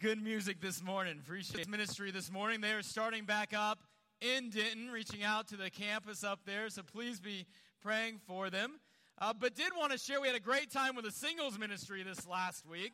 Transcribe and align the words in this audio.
good 0.00 0.22
music 0.22 0.62
this 0.62 0.82
morning. 0.82 1.18
Appreciate 1.22 1.68
ministry 1.68 2.10
this 2.10 2.32
morning. 2.32 2.62
They 2.62 2.72
are 2.72 2.80
starting 2.80 3.26
back 3.26 3.52
up 3.54 3.80
in 4.22 4.48
Denton, 4.48 4.88
reaching 4.88 5.22
out 5.22 5.48
to 5.48 5.58
the 5.58 5.68
campus 5.68 6.24
up 6.24 6.40
there. 6.46 6.70
So 6.70 6.80
please 6.82 7.20
be 7.20 7.44
praying 7.82 8.20
for 8.26 8.48
them. 8.48 8.80
Uh, 9.18 9.34
but 9.38 9.54
did 9.54 9.72
want 9.76 9.92
to 9.92 9.98
share, 9.98 10.18
we 10.18 10.26
had 10.26 10.36
a 10.36 10.40
great 10.40 10.70
time 10.70 10.96
with 10.96 11.04
the 11.04 11.10
singles 11.10 11.58
ministry 11.58 12.02
this 12.02 12.26
last 12.26 12.66
week. 12.66 12.92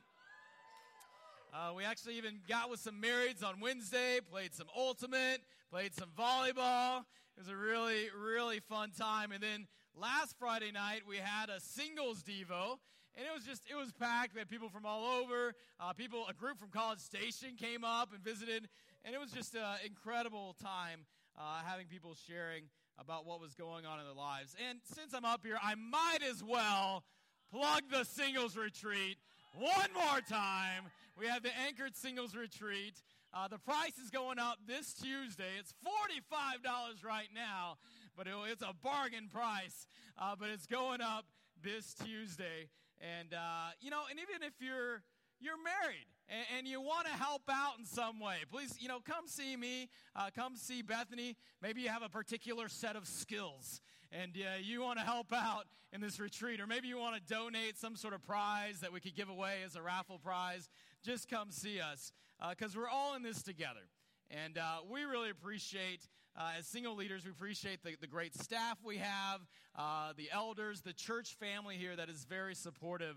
Uh, 1.55 1.75
we 1.77 1.85
actually 1.85 2.19
even 2.19 2.41
got 2.49 2.71
with 2.71 2.81
some 2.81 3.01
marrieds 3.01 3.45
on 3.45 3.61
Wednesday, 3.61 4.19
played 4.29 4.53
some 4.53 4.67
ultimate, 4.77 5.43
played 5.71 5.95
some 5.95 6.09
volleyball. 6.19 7.03
It 7.37 7.39
was 7.39 7.49
a 7.49 7.57
really, 7.57 8.09
really 8.21 8.59
fun 8.59 8.91
time. 8.91 9.31
And 9.31 9.41
then 9.41 9.69
last 9.95 10.35
Friday 10.41 10.73
night, 10.73 11.03
we 11.09 11.19
had 11.19 11.51
a 11.51 11.61
singles 11.61 12.25
Devo. 12.25 12.79
And 13.17 13.25
it 13.25 13.35
was 13.35 13.45
just, 13.45 13.63
it 13.71 13.75
was 13.75 13.93
packed. 13.93 14.35
We 14.35 14.41
had 14.41 14.49
people 14.49 14.69
from 14.69 14.85
all 14.85 15.05
over. 15.05 15.55
Uh, 15.81 15.93
people, 15.95 16.27
a 16.29 16.35
group 16.35 16.59
from 16.59 16.69
College 16.69 16.99
Station 16.99 17.57
came 17.57 17.83
up 17.83 18.13
and 18.13 18.23
visited. 18.23 18.69
And 19.05 19.15
it 19.15 19.19
was 19.19 19.31
just 19.31 19.55
an 19.55 19.63
incredible 19.87 20.55
time 20.63 21.07
uh, 21.39 21.61
having 21.65 21.87
people 21.87 22.15
sharing 22.29 22.65
about 22.99 23.27
what 23.27 23.41
was 23.41 23.55
going 23.55 23.87
on 23.87 24.01
in 24.01 24.05
their 24.05 24.15
lives. 24.15 24.55
And 24.69 24.81
since 24.95 25.15
I'm 25.15 25.25
up 25.25 25.41
here, 25.45 25.59
I 25.63 25.75
might 25.75 26.19
as 26.29 26.45
well 26.45 27.05
plug 27.51 27.83
the 27.91 28.05
singles 28.05 28.57
retreat 28.57 29.17
one 29.59 29.91
more 29.95 30.21
time. 30.29 30.85
We 31.19 31.27
have 31.27 31.43
the 31.43 31.57
Anchored 31.67 31.97
Singles 31.97 32.37
Retreat. 32.37 33.01
Uh, 33.33 33.49
the 33.49 33.59
price 33.59 33.97
is 34.03 34.11
going 34.11 34.39
up 34.39 34.59
this 34.67 34.93
Tuesday. 34.93 35.57
It's 35.59 35.73
$45 35.85 37.05
right 37.05 37.29
now, 37.35 37.77
but 38.17 38.27
it, 38.27 38.35
it's 38.51 38.63
a 38.63 38.75
bargain 38.83 39.29
price. 39.29 39.87
Uh, 40.19 40.35
but 40.39 40.51
it's 40.51 40.67
going 40.67 41.01
up 41.01 41.25
this 41.63 41.95
Tuesday. 41.95 42.69
And, 43.01 43.35
uh, 43.35 43.71
you 43.81 43.91
know, 43.91 44.03
and 44.11 44.19
even 44.19 44.47
if 44.47 44.55
you're, 44.61 45.03
you're 45.41 45.63
married 45.63 46.07
and, 46.29 46.47
and 46.59 46.69
you 46.69 46.81
want 46.81 47.07
to 47.07 47.13
help 47.13 47.43
out 47.51 47.79
in 47.79 47.85
some 47.85 48.21
way, 48.21 48.37
please, 48.51 48.75
you 48.81 48.89
know, 48.89 49.01
come 49.05 49.27
see 49.27 49.57
me. 49.57 49.89
Uh, 50.15 50.31
come 50.35 50.57
see 50.57 50.83
Bethany. 50.83 51.37
Maybe 51.63 51.83
you 51.83 51.89
have 51.89 52.03
a 52.03 52.09
particular 52.09 52.69
set 52.69 52.97
of 52.97 53.07
skills 53.07 53.81
and 54.13 54.33
uh, 54.37 54.59
you 54.63 54.83
want 54.83 54.99
to 54.99 55.05
help 55.05 55.33
out 55.33 55.67
in 55.93 56.01
this 56.01 56.21
retreat, 56.21 56.61
or 56.61 56.67
maybe 56.67 56.89
you 56.89 56.99
want 56.99 57.17
to 57.17 57.35
donate 57.35 57.79
some 57.79 57.97
sort 57.97 58.15
of 58.15 58.23
prize 58.23 58.81
that 58.81 58.93
we 58.93 59.01
could 59.01 59.15
give 59.15 59.29
away 59.29 59.59
as 59.65 59.77
a 59.77 59.83
raffle 59.83 60.19
prize, 60.19 60.69
just 61.03 61.29
come 61.29 61.51
see 61.51 61.81
us 61.81 62.13
because 62.51 62.77
uh, 62.77 62.81
we're 62.81 62.89
all 62.89 63.15
in 63.15 63.23
this 63.23 63.43
together. 63.43 63.89
And 64.31 64.59
uh, 64.59 64.79
we 64.91 65.05
really 65.05 65.31
appreciate, 65.31 66.09
uh, 66.37 66.51
as 66.59 66.67
single 66.67 66.95
leaders, 66.95 67.25
we 67.25 67.31
appreciate 67.31 67.83
the, 67.83 67.97
the 68.01 68.07
great 68.07 68.35
staff 68.35 68.79
we 68.85 68.99
have, 68.99 69.41
uh, 69.77 70.13
the 70.17 70.29
elders, 70.33 70.83
the 70.83 70.93
church 70.93 71.35
family 71.35 71.77
here 71.77 71.97
that 71.97 72.09
is 72.11 72.25
very 72.25 72.55
supportive 72.55 73.17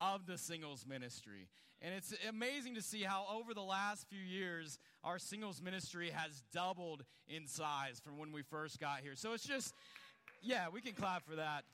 of 0.00 0.26
the 0.26 0.38
singles 0.38 0.86
ministry. 0.86 1.48
And 1.82 1.94
it's 1.94 2.14
amazing 2.28 2.74
to 2.74 2.82
see 2.82 3.02
how 3.02 3.26
over 3.32 3.54
the 3.54 3.62
last 3.62 4.06
few 4.08 4.20
years, 4.20 4.78
our 5.02 5.18
singles 5.18 5.62
ministry 5.62 6.10
has 6.10 6.42
doubled 6.52 7.04
in 7.26 7.46
size 7.46 8.00
from 8.04 8.18
when 8.18 8.32
we 8.32 8.42
first 8.42 8.78
got 8.78 9.00
here. 9.00 9.14
So 9.14 9.32
it's 9.32 9.46
just, 9.46 9.74
yeah, 10.42 10.66
we 10.72 10.80
can 10.80 10.92
clap 10.92 11.24
for 11.24 11.36
that. 11.36 11.64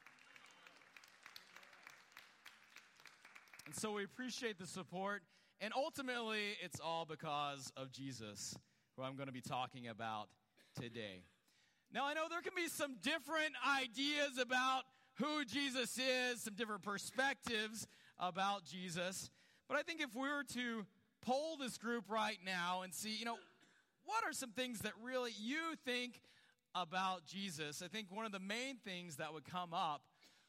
And 3.67 3.75
so 3.75 3.93
we 3.93 4.05
appreciate 4.05 4.59
the 4.59 4.67
support. 4.67 5.23
And 5.61 5.73
ultimately, 5.77 6.57
it's 6.63 6.79
all 6.79 7.05
because 7.05 7.73
of 7.77 7.91
Jesus 7.91 8.55
who 8.97 9.03
I'm 9.03 9.17
going 9.17 9.27
to 9.27 9.33
be 9.33 9.41
talking 9.41 9.89
about 9.89 10.29
today. 10.81 11.25
Now, 11.93 12.07
I 12.07 12.15
know 12.15 12.27
there 12.29 12.43
can 12.43 12.53
be 12.55 12.69
some 12.69 12.97
different 13.03 13.55
ideas 13.67 14.39
about 14.41 14.83
who 15.15 15.45
Jesus 15.45 15.99
is, 15.99 16.43
some 16.43 16.55
different 16.55 16.83
perspectives 16.83 17.87
about 18.19 18.65
Jesus. 18.65 19.31
But 19.69 19.79
I 19.79 19.83
think 19.83 20.01
if 20.01 20.15
we 20.15 20.29
were 20.29 20.45
to 20.55 20.87
poll 21.23 21.57
this 21.57 21.79
group 21.79 22.11
right 22.11 22.39
now 22.45 22.83
and 22.83 22.93
see, 22.93 23.17
you 23.17 23.25
know, 23.25 23.37
what 24.05 24.25
are 24.25 24.33
some 24.33 24.51
things 24.51 24.81
that 24.81 24.93
really 25.03 25.33
you 25.41 25.75
think 25.85 26.21
about 26.75 27.25
Jesus? 27.25 27.83
I 27.83 27.89
think 27.89 28.09
one 28.11 28.27
of 28.27 28.33
the 28.33 28.39
main 28.39 28.77
things 28.85 29.17
that 29.17 29.33
would 29.33 29.45
come 29.45 29.73
up 29.73 30.03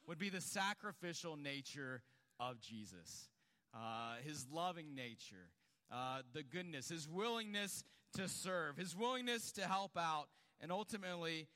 would 0.08 0.20
be 0.20 0.30
the 0.30 0.42
sacrificial 0.42 1.38
nature 1.38 2.02
of 2.40 2.60
Jesus, 2.62 3.30
uh, 3.74 4.16
his 4.24 4.46
loving 4.52 4.96
nature, 4.96 5.50
uh, 5.92 6.20
the 6.34 6.44
goodness, 6.44 6.90
his 6.90 7.08
willingness 7.08 7.84
to 8.18 8.28
serve, 8.28 8.78
his 8.78 8.96
willingness 8.96 9.52
to 9.54 9.62
help 9.62 9.98
out, 9.98 10.28
and 10.60 10.72
ultimately 10.72 11.48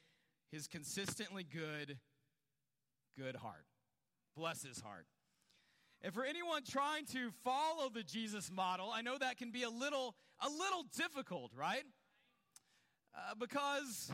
his 0.51 0.67
consistently 0.67 1.43
good, 1.43 1.97
good 3.17 3.35
heart. 3.35 3.65
Bless 4.35 4.63
his 4.63 4.79
heart. 4.79 5.07
And 6.03 6.13
for 6.13 6.23
anyone 6.23 6.63
trying 6.63 7.05
to 7.07 7.31
follow 7.43 7.89
the 7.89 8.03
Jesus 8.03 8.51
model, 8.51 8.91
I 8.93 9.01
know 9.01 9.17
that 9.17 9.37
can 9.37 9.51
be 9.51 9.63
a 9.63 9.69
little, 9.69 10.15
a 10.39 10.49
little 10.49 10.85
difficult, 10.97 11.51
right? 11.55 11.83
Uh, 13.15 13.35
because 13.39 14.11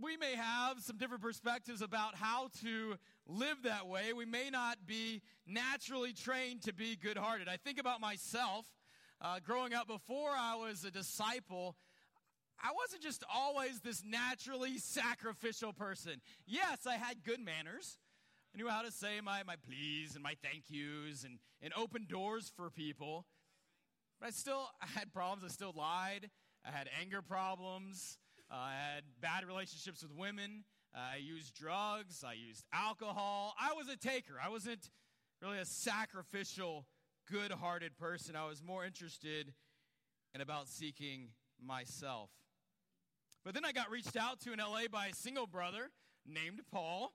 we 0.00 0.16
may 0.16 0.34
have 0.34 0.80
some 0.80 0.96
different 0.98 1.22
perspectives 1.22 1.80
about 1.80 2.14
how 2.14 2.48
to 2.62 2.96
live 3.26 3.62
that 3.64 3.86
way. 3.86 4.12
We 4.12 4.26
may 4.26 4.50
not 4.50 4.86
be 4.86 5.22
naturally 5.46 6.12
trained 6.12 6.62
to 6.62 6.74
be 6.74 6.96
good 6.96 7.16
hearted. 7.16 7.48
I 7.48 7.56
think 7.56 7.78
about 7.78 8.00
myself 8.00 8.66
uh, 9.20 9.40
growing 9.44 9.74
up 9.74 9.86
before 9.86 10.30
I 10.30 10.56
was 10.56 10.84
a 10.84 10.90
disciple. 10.90 11.76
I 12.62 12.70
wasn't 12.72 13.02
just 13.02 13.24
always 13.32 13.80
this 13.80 14.02
naturally 14.04 14.78
sacrificial 14.78 15.72
person. 15.72 16.20
Yes, 16.46 16.86
I 16.86 16.94
had 16.94 17.24
good 17.24 17.40
manners. 17.40 17.98
I 18.54 18.58
knew 18.58 18.68
how 18.68 18.82
to 18.82 18.90
say 18.90 19.20
my, 19.22 19.42
my 19.42 19.56
please 19.66 20.14
and 20.14 20.22
my 20.22 20.34
thank 20.42 20.64
yous 20.68 21.24
and, 21.24 21.38
and 21.60 21.72
open 21.76 22.06
doors 22.08 22.50
for 22.56 22.70
people. 22.70 23.26
But 24.20 24.28
I 24.28 24.30
still 24.30 24.68
I 24.80 24.86
had 24.98 25.12
problems. 25.12 25.44
I 25.44 25.48
still 25.48 25.74
lied. 25.76 26.30
I 26.64 26.70
had 26.70 26.88
anger 27.00 27.22
problems. 27.22 28.18
Uh, 28.50 28.56
I 28.56 28.72
had 28.94 29.04
bad 29.20 29.46
relationships 29.46 30.02
with 30.02 30.12
women. 30.12 30.64
Uh, 30.94 31.14
I 31.14 31.16
used 31.16 31.54
drugs. 31.54 32.24
I 32.26 32.32
used 32.32 32.64
alcohol. 32.72 33.54
I 33.60 33.74
was 33.74 33.88
a 33.88 33.96
taker. 33.96 34.34
I 34.42 34.48
wasn't 34.48 34.90
really 35.42 35.58
a 35.58 35.66
sacrificial, 35.66 36.86
good 37.30 37.52
hearted 37.52 37.96
person. 37.98 38.36
I 38.36 38.46
was 38.46 38.62
more 38.62 38.84
interested 38.84 39.52
in 40.34 40.40
about 40.40 40.68
seeking 40.68 41.28
myself. 41.64 42.30
But 43.44 43.54
then 43.54 43.64
I 43.64 43.72
got 43.72 43.90
reached 43.90 44.16
out 44.16 44.40
to 44.40 44.52
in 44.52 44.58
LA 44.58 44.88
by 44.90 45.06
a 45.06 45.14
single 45.14 45.46
brother 45.46 45.90
named 46.26 46.60
Paul. 46.70 47.12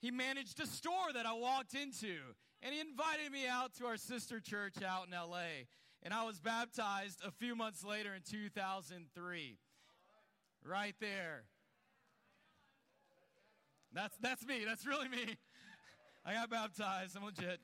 He 0.00 0.10
managed 0.10 0.60
a 0.60 0.66
store 0.66 1.12
that 1.14 1.26
I 1.26 1.32
walked 1.34 1.74
into, 1.74 2.16
and 2.62 2.74
he 2.74 2.80
invited 2.80 3.30
me 3.30 3.46
out 3.46 3.74
to 3.74 3.86
our 3.86 3.96
sister 3.96 4.40
church 4.40 4.82
out 4.82 5.06
in 5.06 5.12
LA. 5.12 5.66
And 6.02 6.12
I 6.12 6.24
was 6.24 6.40
baptized 6.40 7.20
a 7.24 7.30
few 7.30 7.54
months 7.54 7.84
later 7.84 8.12
in 8.14 8.22
2003. 8.28 9.58
Right 10.64 10.94
there. 11.00 11.44
That's, 13.92 14.16
that's 14.18 14.44
me. 14.44 14.64
That's 14.66 14.86
really 14.86 15.08
me. 15.08 15.36
I 16.24 16.34
got 16.34 16.50
baptized. 16.50 17.16
I'm 17.16 17.24
legit. 17.24 17.60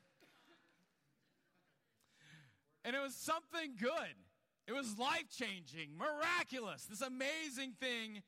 And 2.84 2.94
it 2.94 3.00
was 3.00 3.14
something 3.14 3.74
good. 3.80 4.14
It 4.66 4.72
was 4.72 4.98
life 4.98 5.24
changing, 5.30 5.96
miraculous, 5.96 6.84
this 6.84 7.00
amazing 7.00 7.72
thing 7.80 8.22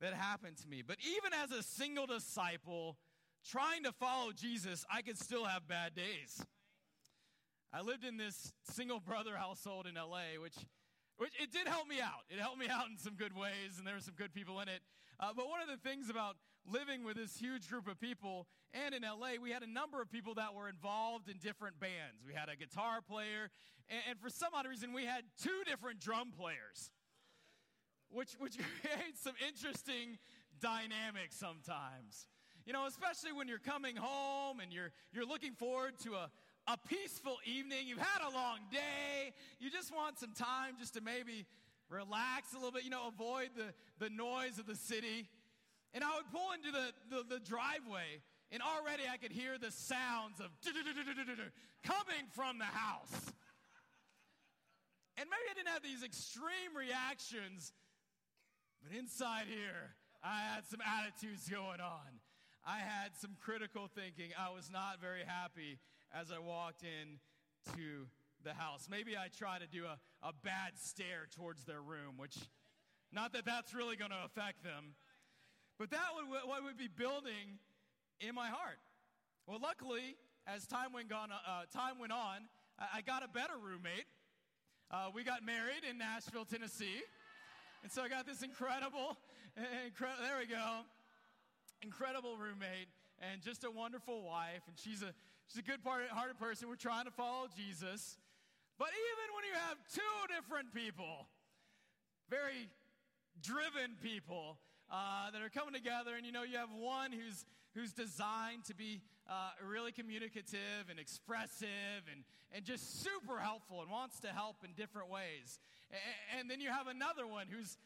that 0.00 0.12
happened 0.12 0.58
to 0.58 0.68
me. 0.68 0.82
But 0.86 0.98
even 1.00 1.32
as 1.32 1.50
a 1.52 1.62
single 1.62 2.06
disciple 2.06 2.98
trying 3.48 3.84
to 3.84 3.92
follow 3.92 4.32
Jesus, 4.32 4.84
I 4.92 5.02
could 5.02 5.18
still 5.18 5.44
have 5.44 5.66
bad 5.66 5.94
days. 5.94 6.44
I 7.72 7.80
lived 7.80 8.04
in 8.04 8.16
this 8.16 8.52
single 8.64 9.00
brother 9.00 9.36
household 9.36 9.86
in 9.86 9.94
LA, 9.94 10.40
which 10.40 10.56
which 11.18 11.32
it 11.40 11.52
did 11.52 11.66
help 11.66 11.88
me 11.88 12.00
out. 12.00 12.24
It 12.28 12.38
helped 12.38 12.58
me 12.58 12.68
out 12.68 12.88
in 12.90 12.98
some 12.98 13.14
good 13.14 13.34
ways, 13.36 13.78
and 13.78 13.86
there 13.86 13.94
were 13.94 14.00
some 14.00 14.14
good 14.16 14.34
people 14.34 14.60
in 14.60 14.68
it. 14.68 14.80
Uh, 15.18 15.32
but 15.34 15.48
one 15.48 15.60
of 15.60 15.68
the 15.68 15.80
things 15.88 16.10
about 16.10 16.36
living 16.70 17.04
with 17.04 17.16
this 17.16 17.36
huge 17.36 17.68
group 17.68 17.88
of 17.88 17.98
people, 17.98 18.46
and 18.74 18.94
in 18.94 19.02
LA, 19.02 19.40
we 19.40 19.50
had 19.50 19.62
a 19.62 19.70
number 19.70 20.02
of 20.02 20.10
people 20.10 20.34
that 20.34 20.54
were 20.54 20.68
involved 20.68 21.28
in 21.28 21.38
different 21.38 21.80
bands. 21.80 22.22
We 22.26 22.34
had 22.34 22.48
a 22.48 22.56
guitar 22.56 23.00
player, 23.00 23.50
and, 23.88 24.00
and 24.10 24.20
for 24.20 24.28
some 24.28 24.50
odd 24.54 24.66
reason, 24.66 24.92
we 24.92 25.04
had 25.04 25.24
two 25.42 25.62
different 25.64 26.00
drum 26.00 26.32
players, 26.36 26.90
which, 28.10 28.32
which 28.38 28.58
creates 28.82 29.22
some 29.22 29.34
interesting 29.46 30.18
dynamics 30.60 31.36
sometimes. 31.36 32.26
You 32.66 32.72
know, 32.72 32.86
especially 32.86 33.32
when 33.32 33.46
you're 33.46 33.60
coming 33.60 33.94
home 33.94 34.58
and 34.58 34.72
you're, 34.72 34.90
you're 35.12 35.24
looking 35.24 35.54
forward 35.54 35.98
to 36.02 36.14
a, 36.14 36.30
a 36.66 36.76
peaceful 36.88 37.38
evening. 37.44 37.86
You've 37.86 37.98
had 37.98 38.26
a 38.26 38.34
long 38.34 38.58
day. 38.72 39.32
You 39.60 39.70
just 39.70 39.94
want 39.94 40.18
some 40.18 40.32
time 40.32 40.74
just 40.78 40.94
to 40.94 41.00
maybe 41.00 41.46
relax 41.88 42.52
a 42.52 42.56
little 42.56 42.72
bit, 42.72 42.84
you 42.84 42.90
know, 42.90 43.08
avoid 43.08 43.50
the, 43.56 43.72
the 44.04 44.10
noise 44.10 44.58
of 44.58 44.66
the 44.66 44.74
city. 44.74 45.28
And 45.94 46.02
I 46.02 46.14
would 46.16 46.30
pull 46.32 46.52
into 46.52 46.72
the, 46.72 46.92
the, 47.08 47.36
the 47.36 47.40
driveway, 47.40 48.20
and 48.50 48.60
already 48.60 49.04
I 49.10 49.16
could 49.16 49.32
hear 49.32 49.58
the 49.58 49.70
sounds 49.70 50.40
of 50.40 50.50
coming 51.84 52.26
from 52.32 52.58
the 52.58 52.64
house. 52.64 53.32
And 55.16 55.30
maybe 55.30 55.48
I 55.50 55.54
didn't 55.54 55.72
have 55.72 55.82
these 55.82 56.02
extreme 56.02 56.76
reactions, 56.76 57.72
but 58.82 58.96
inside 58.96 59.46
here, 59.48 59.94
I 60.22 60.40
had 60.40 60.66
some 60.66 60.80
attitudes 60.82 61.48
going 61.48 61.80
on. 61.80 62.20
I 62.66 62.78
had 62.78 63.14
some 63.16 63.36
critical 63.40 63.88
thinking. 63.94 64.34
I 64.36 64.50
was 64.50 64.70
not 64.72 65.00
very 65.00 65.22
happy 65.24 65.78
as 66.12 66.32
I 66.32 66.40
walked 66.40 66.82
in 66.82 67.20
to 67.76 68.08
the 68.42 68.52
house. 68.52 68.88
Maybe 68.90 69.16
I 69.16 69.28
try 69.28 69.60
to 69.60 69.68
do 69.68 69.84
a, 69.84 69.98
a 70.26 70.32
bad 70.42 70.72
stare 70.74 71.28
towards 71.30 71.64
their 71.64 71.80
room, 71.80 72.16
which, 72.16 72.34
not 73.12 73.32
that 73.34 73.44
that's 73.44 73.72
really 73.72 73.94
going 73.94 74.10
to 74.10 74.24
affect 74.24 74.64
them, 74.64 74.96
but 75.78 75.90
that 75.90 76.10
would 76.16 76.26
what 76.48 76.64
would 76.64 76.76
be 76.76 76.88
building 76.88 77.62
in 78.20 78.34
my 78.34 78.48
heart. 78.48 78.82
Well, 79.46 79.60
luckily, 79.62 80.16
as 80.48 80.66
time 80.66 80.92
went 80.92 81.12
on, 81.12 81.30
uh, 81.30 81.70
time 81.72 82.00
went 82.00 82.12
on, 82.12 82.48
I, 82.78 83.00
got 83.00 83.22
a 83.22 83.28
better 83.28 83.54
roommate. 83.62 84.06
Uh, 84.90 85.10
we 85.14 85.22
got 85.22 85.44
married 85.44 85.84
in 85.88 85.98
Nashville, 85.98 86.44
Tennessee, 86.44 87.00
and 87.84 87.92
so 87.92 88.02
I 88.02 88.08
got 88.08 88.26
this 88.26 88.42
incredible, 88.42 89.18
incredible. 89.86 90.24
There 90.24 90.38
we 90.40 90.46
go, 90.46 90.80
incredible 91.82 92.36
roommate, 92.36 92.88
and 93.18 93.42
just 93.42 93.64
a 93.64 93.70
wonderful 93.70 94.22
wife. 94.22 94.62
And 94.66 94.76
she's 94.78 95.02
a 95.02 95.12
she's 95.48 95.58
a 95.58 95.66
good-hearted 95.66 96.38
person. 96.38 96.68
We're 96.68 96.76
trying 96.76 97.06
to 97.06 97.10
follow 97.10 97.46
Jesus. 97.56 98.18
But 98.78 98.88
even 98.88 99.34
when 99.34 99.44
you 99.44 99.56
have 99.68 99.78
two 99.92 100.34
different 100.34 100.74
people, 100.74 101.26
very 102.28 102.68
driven 103.40 103.96
people 104.02 104.58
uh, 104.90 105.30
that 105.30 105.40
are 105.40 105.48
coming 105.48 105.72
together, 105.72 106.14
and 106.16 106.26
you 106.26 106.32
know, 106.32 106.42
you 106.42 106.58
have 106.58 106.72
one 106.76 107.12
who's 107.12 107.46
who's 107.76 107.92
designed 107.92 108.64
to 108.64 108.74
be 108.74 109.02
uh, 109.28 109.50
really 109.66 109.92
communicative 109.92 110.88
and 110.88 110.98
expressive 110.98 112.08
and, 112.10 112.24
and 112.52 112.64
just 112.64 113.02
super 113.02 113.38
helpful 113.38 113.82
and 113.82 113.90
wants 113.90 114.18
to 114.20 114.28
help 114.28 114.56
in 114.64 114.70
different 114.72 115.10
ways. 115.10 115.58
And, 115.90 116.40
and 116.40 116.50
then 116.50 116.60
you 116.60 116.70
have 116.70 116.86
another 116.86 117.26
one 117.26 117.46
who's, 117.50 117.76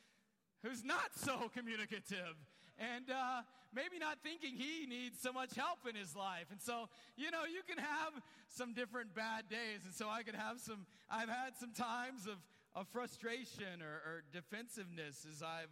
who's 0.63 0.85
not 0.85 1.11
so 1.17 1.51
communicative 1.57 2.37
and 2.81 3.11
uh, 3.11 3.43
maybe 3.75 3.99
not 4.01 4.19
thinking 4.23 4.57
he 4.57 4.87
needs 4.87 5.21
so 5.21 5.33
much 5.33 5.55
help 5.55 5.87
in 5.89 5.95
his 5.95 6.17
life. 6.17 6.47
And 6.51 6.61
so, 6.61 6.89
you 7.17 7.31
know, 7.31 7.45
you 7.45 7.61
can 7.69 7.77
have 7.77 8.13
some 8.49 8.73
different 8.73 9.15
bad 9.15 9.49
days. 9.49 9.85
And 9.85 9.95
so 9.95 10.09
I 10.09 10.23
could 10.23 10.35
have 10.35 10.59
some, 10.59 10.87
I've 11.11 11.29
had 11.29 11.57
some 11.61 11.73
times 11.73 12.27
of, 12.27 12.41
of 12.75 12.89
frustration 12.89 13.83
or, 13.83 14.01
or 14.09 14.25
defensiveness 14.33 15.27
as 15.29 15.43
I've 15.43 15.71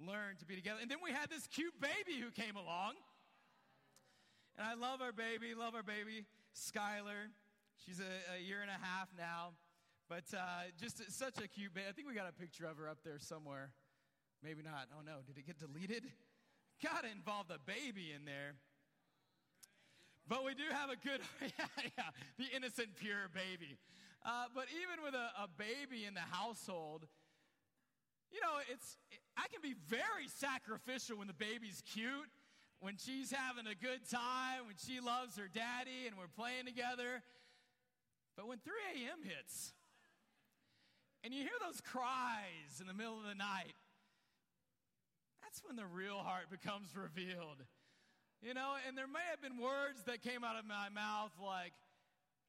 learned 0.00 0.38
to 0.40 0.46
be 0.46 0.56
together. 0.56 0.80
And 0.80 0.90
then 0.90 0.98
we 1.04 1.12
had 1.12 1.28
this 1.28 1.46
cute 1.46 1.74
baby 1.78 2.18
who 2.18 2.30
came 2.30 2.56
along. 2.56 2.94
And 4.56 4.66
I 4.66 4.74
love 4.74 5.02
our 5.02 5.12
baby, 5.12 5.54
love 5.54 5.74
our 5.74 5.82
baby, 5.82 6.24
Skylar. 6.56 7.28
She's 7.84 8.00
a, 8.00 8.38
a 8.38 8.40
year 8.40 8.62
and 8.62 8.70
a 8.70 8.80
half 8.80 9.08
now. 9.18 9.52
But 10.08 10.24
uh, 10.32 10.72
just 10.80 11.12
such 11.12 11.38
a 11.38 11.48
cute 11.48 11.74
baby. 11.74 11.86
I 11.88 11.92
think 11.92 12.08
we 12.08 12.14
got 12.14 12.28
a 12.28 12.32
picture 12.32 12.64
of 12.64 12.78
her 12.78 12.88
up 12.88 12.98
there 13.04 13.18
somewhere. 13.18 13.70
Maybe 14.44 14.62
not. 14.62 14.88
Oh 14.92 15.00
no, 15.00 15.24
did 15.26 15.38
it 15.38 15.46
get 15.46 15.58
deleted? 15.58 16.04
Gotta 16.82 17.08
involve 17.08 17.48
the 17.48 17.58
baby 17.64 18.12
in 18.14 18.26
there. 18.26 18.54
But 20.28 20.44
we 20.44 20.54
do 20.54 20.64
have 20.70 20.90
a 20.90 20.96
good, 20.96 21.20
yeah, 21.40 21.90
yeah, 21.96 22.10
the 22.38 22.54
innocent, 22.54 22.96
pure 22.96 23.32
baby. 23.32 23.78
Uh, 24.24 24.46
but 24.54 24.66
even 24.72 25.04
with 25.04 25.14
a, 25.14 25.44
a 25.44 25.48
baby 25.48 26.04
in 26.04 26.14
the 26.14 26.24
household, 26.30 27.06
you 28.32 28.40
know, 28.40 28.60
it's, 28.70 28.96
I 29.36 29.48
can 29.48 29.60
be 29.60 29.74
very 29.88 30.28
sacrificial 30.28 31.18
when 31.18 31.26
the 31.26 31.34
baby's 31.34 31.82
cute 31.92 32.28
when 32.84 32.96
she's 32.98 33.32
having 33.32 33.66
a 33.66 33.74
good 33.74 34.04
time, 34.10 34.66
when 34.66 34.76
she 34.76 35.00
loves 35.00 35.38
her 35.38 35.48
daddy 35.48 36.04
and 36.06 36.18
we're 36.18 36.28
playing 36.28 36.66
together. 36.66 37.22
But 38.36 38.46
when 38.46 38.58
3 38.58 38.74
a.m. 38.92 39.24
hits 39.24 39.72
and 41.24 41.32
you 41.32 41.40
hear 41.40 41.56
those 41.64 41.80
cries 41.80 42.80
in 42.82 42.86
the 42.86 42.92
middle 42.92 43.16
of 43.16 43.24
the 43.24 43.34
night, 43.34 43.72
that's 45.54 45.62
when 45.64 45.76
the 45.76 45.86
real 45.86 46.18
heart 46.18 46.50
becomes 46.50 46.90
revealed. 46.96 47.62
You 48.42 48.54
know, 48.54 48.74
and 48.88 48.98
there 48.98 49.06
may 49.06 49.22
have 49.30 49.40
been 49.40 49.62
words 49.62 50.02
that 50.06 50.20
came 50.20 50.42
out 50.42 50.58
of 50.58 50.66
my 50.66 50.88
mouth 50.90 51.30
like, 51.38 51.70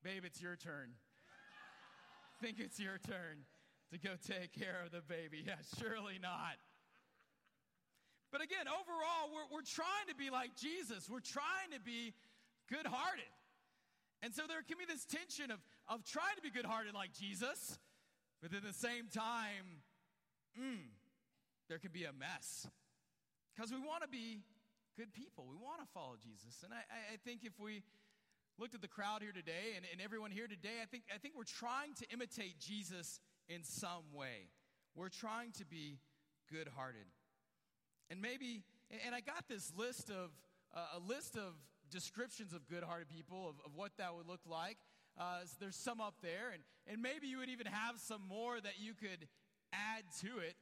Babe, 0.03 0.23
it's 0.25 0.41
your 0.41 0.55
turn. 0.55 0.89
think 2.41 2.57
it's 2.57 2.79
your 2.79 2.97
turn 2.97 3.45
to 3.93 3.99
go 3.99 4.17
take 4.17 4.53
care 4.57 4.81
of 4.83 4.91
the 4.91 5.01
baby. 5.05 5.43
Yeah, 5.45 5.61
surely 5.77 6.17
not. 6.19 6.57
But 8.31 8.41
again, 8.41 8.65
overall, 8.65 9.29
we're, 9.29 9.53
we're 9.53 9.69
trying 9.69 10.09
to 10.09 10.15
be 10.15 10.31
like 10.31 10.57
Jesus. 10.57 11.07
We're 11.07 11.21
trying 11.21 11.77
to 11.77 11.79
be 11.79 12.13
good 12.69 12.87
hearted. 12.89 13.29
And 14.23 14.33
so 14.33 14.43
there 14.47 14.65
can 14.65 14.77
be 14.79 14.85
this 14.89 15.05
tension 15.05 15.51
of, 15.51 15.59
of 15.87 16.03
trying 16.03 16.35
to 16.37 16.41
be 16.41 16.49
good 16.49 16.65
hearted 16.65 16.95
like 16.95 17.13
Jesus, 17.13 17.77
but 18.41 18.51
at 18.53 18.63
the 18.63 18.73
same 18.73 19.13
time, 19.13 19.85
mm, 20.59 20.89
there 21.69 21.77
can 21.77 21.91
be 21.93 22.05
a 22.05 22.13
mess. 22.13 22.67
Because 23.55 23.71
we 23.71 23.79
want 23.79 24.03
to 24.03 24.09
be 24.09 24.43
good 24.97 25.13
people, 25.13 25.47
we 25.49 25.55
want 25.55 25.79
to 25.79 25.87
follow 25.93 26.15
Jesus. 26.21 26.63
And 26.63 26.73
I, 26.73 26.83
I 27.13 27.17
think 27.23 27.41
if 27.43 27.57
we 27.59 27.83
looked 28.59 28.75
at 28.75 28.81
the 28.81 28.87
crowd 28.87 29.21
here 29.21 29.31
today 29.31 29.75
and, 29.75 29.85
and 29.91 30.01
everyone 30.01 30.31
here 30.31 30.47
today, 30.47 30.83
I 30.83 30.85
think, 30.85 31.03
I 31.13 31.17
think 31.17 31.35
we're 31.37 31.43
trying 31.43 31.93
to 31.95 32.05
imitate 32.11 32.59
Jesus 32.59 33.19
in 33.47 33.63
some 33.63 34.11
way. 34.13 34.51
We're 34.95 35.09
trying 35.09 35.51
to 35.53 35.65
be 35.65 35.99
good 36.51 36.67
hearted. 36.75 37.07
And 38.09 38.21
maybe, 38.21 38.63
and 39.05 39.15
I 39.15 39.21
got 39.21 39.47
this 39.47 39.71
list 39.75 40.09
of, 40.09 40.31
uh, 40.75 40.99
a 40.99 40.99
list 40.99 41.37
of 41.37 41.53
descriptions 41.89 42.53
of 42.53 42.67
good 42.67 42.83
hearted 42.83 43.09
people, 43.09 43.49
of, 43.49 43.55
of 43.65 43.75
what 43.75 43.91
that 43.97 44.15
would 44.15 44.27
look 44.27 44.41
like. 44.49 44.77
Uh, 45.17 45.39
so 45.45 45.55
there's 45.59 45.77
some 45.77 46.01
up 46.01 46.15
there, 46.21 46.51
and, 46.53 46.61
and 46.87 47.01
maybe 47.01 47.27
you 47.27 47.37
would 47.39 47.49
even 47.49 47.67
have 47.67 47.99
some 47.99 48.21
more 48.27 48.59
that 48.59 48.79
you 48.79 48.93
could 48.93 49.27
add 49.71 50.03
to 50.21 50.39
it. 50.39 50.55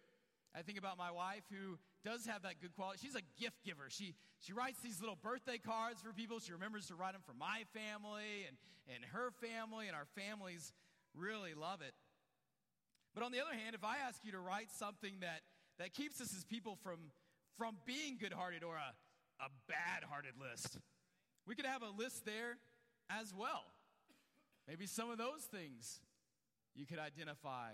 I 0.55 0.61
think 0.61 0.77
about 0.77 0.97
my 0.97 1.09
wife 1.09 1.43
who 1.49 1.77
does 2.03 2.25
have 2.25 2.43
that 2.43 2.61
good 2.61 2.75
quality. 2.75 2.99
She's 3.01 3.15
a 3.15 3.25
gift 3.39 3.63
giver. 3.65 3.87
She, 3.89 4.13
she 4.39 4.53
writes 4.53 4.79
these 4.83 4.99
little 4.99 5.17
birthday 5.21 5.57
cards 5.57 6.01
for 6.01 6.11
people. 6.13 6.39
She 6.39 6.51
remembers 6.51 6.87
to 6.87 6.95
write 6.95 7.13
them 7.13 7.21
for 7.25 7.33
my 7.33 7.63
family 7.73 8.45
and, 8.47 8.57
and 8.93 9.03
her 9.13 9.31
family, 9.39 9.87
and 9.87 9.95
our 9.95 10.07
families 10.15 10.73
really 11.15 11.53
love 11.53 11.81
it. 11.81 11.93
But 13.15 13.23
on 13.23 13.31
the 13.31 13.39
other 13.39 13.53
hand, 13.53 13.75
if 13.75 13.83
I 13.83 13.97
ask 13.97 14.19
you 14.23 14.31
to 14.31 14.39
write 14.39 14.71
something 14.71 15.13
that, 15.21 15.41
that 15.79 15.93
keeps 15.93 16.19
us 16.19 16.33
as 16.35 16.43
people 16.43 16.77
from 16.83 17.11
from 17.57 17.77
being 17.85 18.17
good 18.19 18.33
hearted 18.33 18.63
or 18.63 18.75
a, 18.75 19.43
a 19.43 19.49
bad 19.67 20.03
hearted 20.09 20.33
list. 20.39 20.79
We 21.47 21.55
could 21.55 21.65
have 21.65 21.83
a 21.83 21.89
list 21.89 22.25
there 22.25 22.57
as 23.09 23.33
well. 23.37 23.63
Maybe 24.67 24.87
some 24.87 25.11
of 25.11 25.17
those 25.17 25.41
things 25.51 25.99
you 26.75 26.85
could 26.85 26.99
identify 26.99 27.71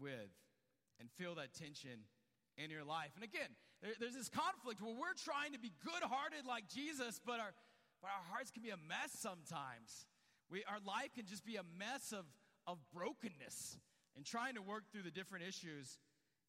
with 0.00 0.30
and 1.00 1.10
feel 1.18 1.34
that 1.34 1.52
tension 1.54 2.06
in 2.56 2.70
your 2.70 2.84
life. 2.84 3.10
And 3.16 3.24
again, 3.24 3.50
there, 3.82 3.92
there's 3.98 4.14
this 4.14 4.28
conflict 4.28 4.80
where 4.80 4.94
we're 4.94 5.18
trying 5.18 5.52
to 5.52 5.58
be 5.58 5.72
good 5.82 6.02
hearted 6.02 6.46
like 6.46 6.68
Jesus, 6.68 7.20
but 7.24 7.40
our, 7.40 7.52
but 8.00 8.08
our 8.08 8.24
hearts 8.30 8.50
can 8.50 8.62
be 8.62 8.70
a 8.70 8.80
mess 8.80 9.12
sometimes. 9.12 10.06
We, 10.50 10.64
our 10.68 10.78
life 10.86 11.14
can 11.14 11.26
just 11.26 11.44
be 11.44 11.56
a 11.56 11.66
mess 11.78 12.12
of, 12.12 12.24
of 12.66 12.78
brokenness 12.92 13.78
and 14.16 14.24
trying 14.24 14.54
to 14.54 14.62
work 14.62 14.84
through 14.92 15.02
the 15.02 15.10
different 15.10 15.44
issues 15.44 15.98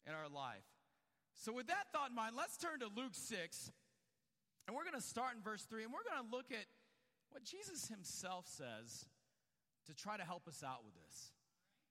in 0.06 0.12
our 0.12 0.28
life. 0.28 0.64
So, 1.34 1.52
with 1.52 1.66
that 1.66 1.92
thought 1.92 2.10
in 2.10 2.16
mind, 2.16 2.34
let's 2.36 2.56
turn 2.56 2.80
to 2.80 2.88
Luke 2.88 3.12
6, 3.12 3.72
and 4.66 4.74
we're 4.74 4.84
going 4.84 4.96
to 4.96 5.04
start 5.04 5.36
in 5.36 5.42
verse 5.42 5.64
3, 5.64 5.84
and 5.84 5.92
we're 5.92 6.06
going 6.08 6.24
to 6.24 6.30
look 6.34 6.48
at 6.50 6.64
what 7.30 7.44
Jesus 7.44 7.88
himself 7.88 8.46
says 8.48 9.04
to 9.86 9.94
try 9.94 10.16
to 10.16 10.24
help 10.24 10.48
us 10.48 10.62
out 10.64 10.84
with 10.84 10.94
this. 10.94 11.32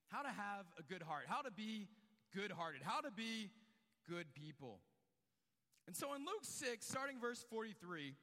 How 0.08 0.22
to 0.22 0.30
have 0.30 0.66
a 0.80 0.84
good 0.84 1.02
heart, 1.02 1.26
how 1.28 1.42
to 1.42 1.52
be 1.52 1.88
good 2.34 2.52
hearted, 2.52 2.82
how 2.84 3.02
to 3.02 3.12
be 3.12 3.52
good 4.10 4.34
people. 4.34 4.80
And 5.88 5.96
so 5.96 6.14
in 6.14 6.22
Luke 6.22 6.44
6, 6.44 6.86
starting 6.86 7.20
verse 7.20 7.46
43, 7.50 8.16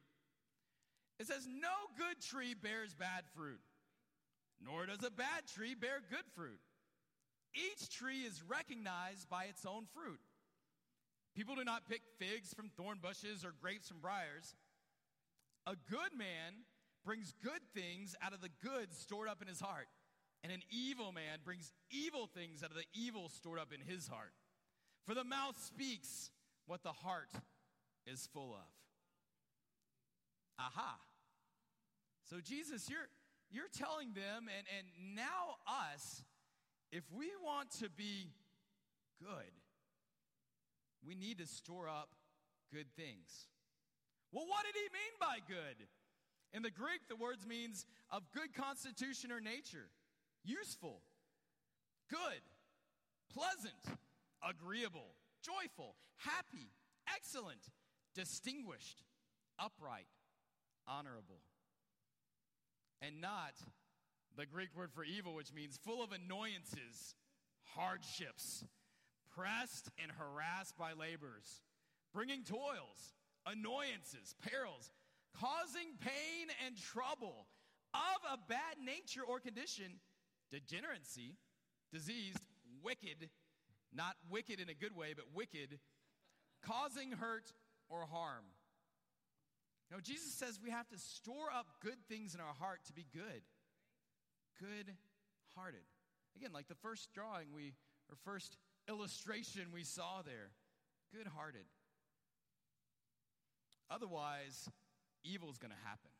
it 1.20 1.26
says, 1.26 1.46
No 1.46 1.68
good 1.96 2.20
tree 2.20 2.54
bears 2.54 2.94
bad 2.94 3.24
fruit, 3.36 3.60
nor 4.60 4.86
does 4.86 5.04
a 5.04 5.10
bad 5.10 5.46
tree 5.54 5.74
bear 5.74 6.00
good 6.10 6.26
fruit. 6.34 6.60
Each 7.54 7.88
tree 7.90 8.22
is 8.22 8.42
recognized 8.42 9.28
by 9.28 9.44
its 9.44 9.64
own 9.66 9.86
fruit. 9.94 10.20
People 11.36 11.54
do 11.54 11.64
not 11.64 11.88
pick 11.88 12.02
figs 12.18 12.52
from 12.52 12.70
thorn 12.76 12.98
bushes 13.00 13.44
or 13.44 13.54
grapes 13.60 13.88
from 13.88 14.00
briars. 14.00 14.54
A 15.66 15.76
good 15.88 16.16
man 16.16 16.64
brings 17.04 17.34
good 17.42 17.62
things 17.74 18.16
out 18.22 18.32
of 18.32 18.40
the 18.40 18.50
good 18.62 18.92
stored 18.92 19.28
up 19.28 19.40
in 19.40 19.48
his 19.48 19.60
heart, 19.60 19.88
and 20.42 20.52
an 20.52 20.62
evil 20.70 21.12
man 21.12 21.38
brings 21.44 21.72
evil 21.90 22.26
things 22.26 22.62
out 22.62 22.70
of 22.70 22.76
the 22.76 22.86
evil 22.94 23.28
stored 23.28 23.58
up 23.58 23.72
in 23.72 23.80
his 23.80 24.08
heart. 24.08 24.32
For 25.06 25.14
the 25.14 25.24
mouth 25.24 25.56
speaks 25.62 26.30
what 26.66 26.82
the 26.82 26.92
heart 26.92 27.30
is 28.06 28.28
full 28.32 28.52
of. 28.54 28.70
Aha. 30.58 30.96
So, 32.30 32.36
Jesus, 32.40 32.88
you're, 32.88 33.08
you're 33.50 33.70
telling 33.76 34.12
them, 34.14 34.48
and, 34.56 34.66
and 34.78 35.16
now 35.16 35.58
us, 35.66 36.22
if 36.92 37.04
we 37.12 37.26
want 37.44 37.70
to 37.80 37.90
be 37.90 38.30
good, 39.20 39.52
we 41.06 41.14
need 41.14 41.38
to 41.38 41.46
store 41.46 41.88
up 41.88 42.10
good 42.72 42.86
things. 42.96 43.48
Well, 44.30 44.46
what 44.46 44.64
did 44.64 44.74
he 44.74 44.88
mean 44.92 45.14
by 45.20 45.38
good? 45.46 45.86
In 46.54 46.62
the 46.62 46.70
Greek, 46.70 47.00
the 47.08 47.16
words 47.16 47.46
means 47.46 47.86
of 48.10 48.22
good 48.32 48.54
constitution 48.54 49.32
or 49.32 49.40
nature, 49.40 49.88
useful, 50.44 51.00
good, 52.08 52.40
pleasant, 53.32 53.98
agreeable, 54.48 55.16
joyful, 55.42 55.96
happy, 56.16 56.72
excellent, 57.14 57.70
distinguished, 58.14 59.02
upright, 59.58 60.06
honorable, 60.86 61.40
and 63.00 63.20
not 63.20 63.54
the 64.36 64.46
Greek 64.46 64.74
word 64.76 64.92
for 64.92 65.04
evil, 65.04 65.34
which 65.34 65.52
means 65.52 65.76
full 65.76 66.02
of 66.02 66.12
annoyances, 66.12 67.14
hardships, 67.74 68.64
pressed 69.34 69.90
and 70.02 70.10
harassed 70.12 70.76
by 70.76 70.92
labors, 70.92 71.62
bringing 72.12 72.44
toils, 72.44 73.14
annoyances, 73.46 74.34
perils, 74.42 74.90
causing 75.34 75.96
pain 76.00 76.48
and 76.66 76.76
trouble. 76.76 77.46
Of 77.94 78.32
a 78.32 78.38
bad 78.48 78.80
nature 78.82 79.20
or 79.22 79.38
condition, 79.38 80.00
degeneracy, 80.50 81.36
diseased, 81.92 82.48
wicked, 82.82 83.28
not 83.94 84.16
wicked 84.30 84.60
in 84.60 84.68
a 84.68 84.74
good 84.74 84.96
way, 84.96 85.14
but 85.14 85.26
wicked, 85.34 85.78
causing 86.62 87.12
hurt 87.12 87.52
or 87.88 88.06
harm. 88.06 88.44
Know, 89.92 90.00
Jesus 90.00 90.32
says 90.32 90.58
we 90.62 90.70
have 90.70 90.88
to 90.88 90.98
store 90.98 91.52
up 91.54 91.66
good 91.82 92.00
things 92.08 92.34
in 92.34 92.40
our 92.40 92.54
heart 92.58 92.80
to 92.86 92.94
be 92.94 93.04
good. 93.12 93.42
Good 94.58 94.90
hearted. 95.54 95.84
Again, 96.34 96.50
like 96.54 96.66
the 96.68 96.74
first 96.76 97.12
drawing 97.12 97.48
we, 97.54 97.74
or 98.08 98.16
first 98.24 98.56
illustration 98.88 99.66
we 99.72 99.84
saw 99.84 100.22
there. 100.24 100.48
Good 101.14 101.26
hearted. 101.26 101.66
Otherwise, 103.90 104.70
evil 105.24 105.50
is 105.50 105.58
going 105.58 105.72
to 105.72 105.86
happen. 105.88 106.10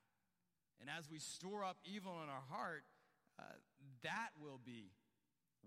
And 0.79 0.91
as 0.91 1.09
we 1.11 1.19
store 1.19 1.65
up 1.65 1.79
evil 1.83 2.13
in 2.23 2.29
our 2.29 2.45
heart, 2.51 2.85
uh, 3.39 3.45
that 4.03 4.31
will 4.39 4.61
be 4.63 4.91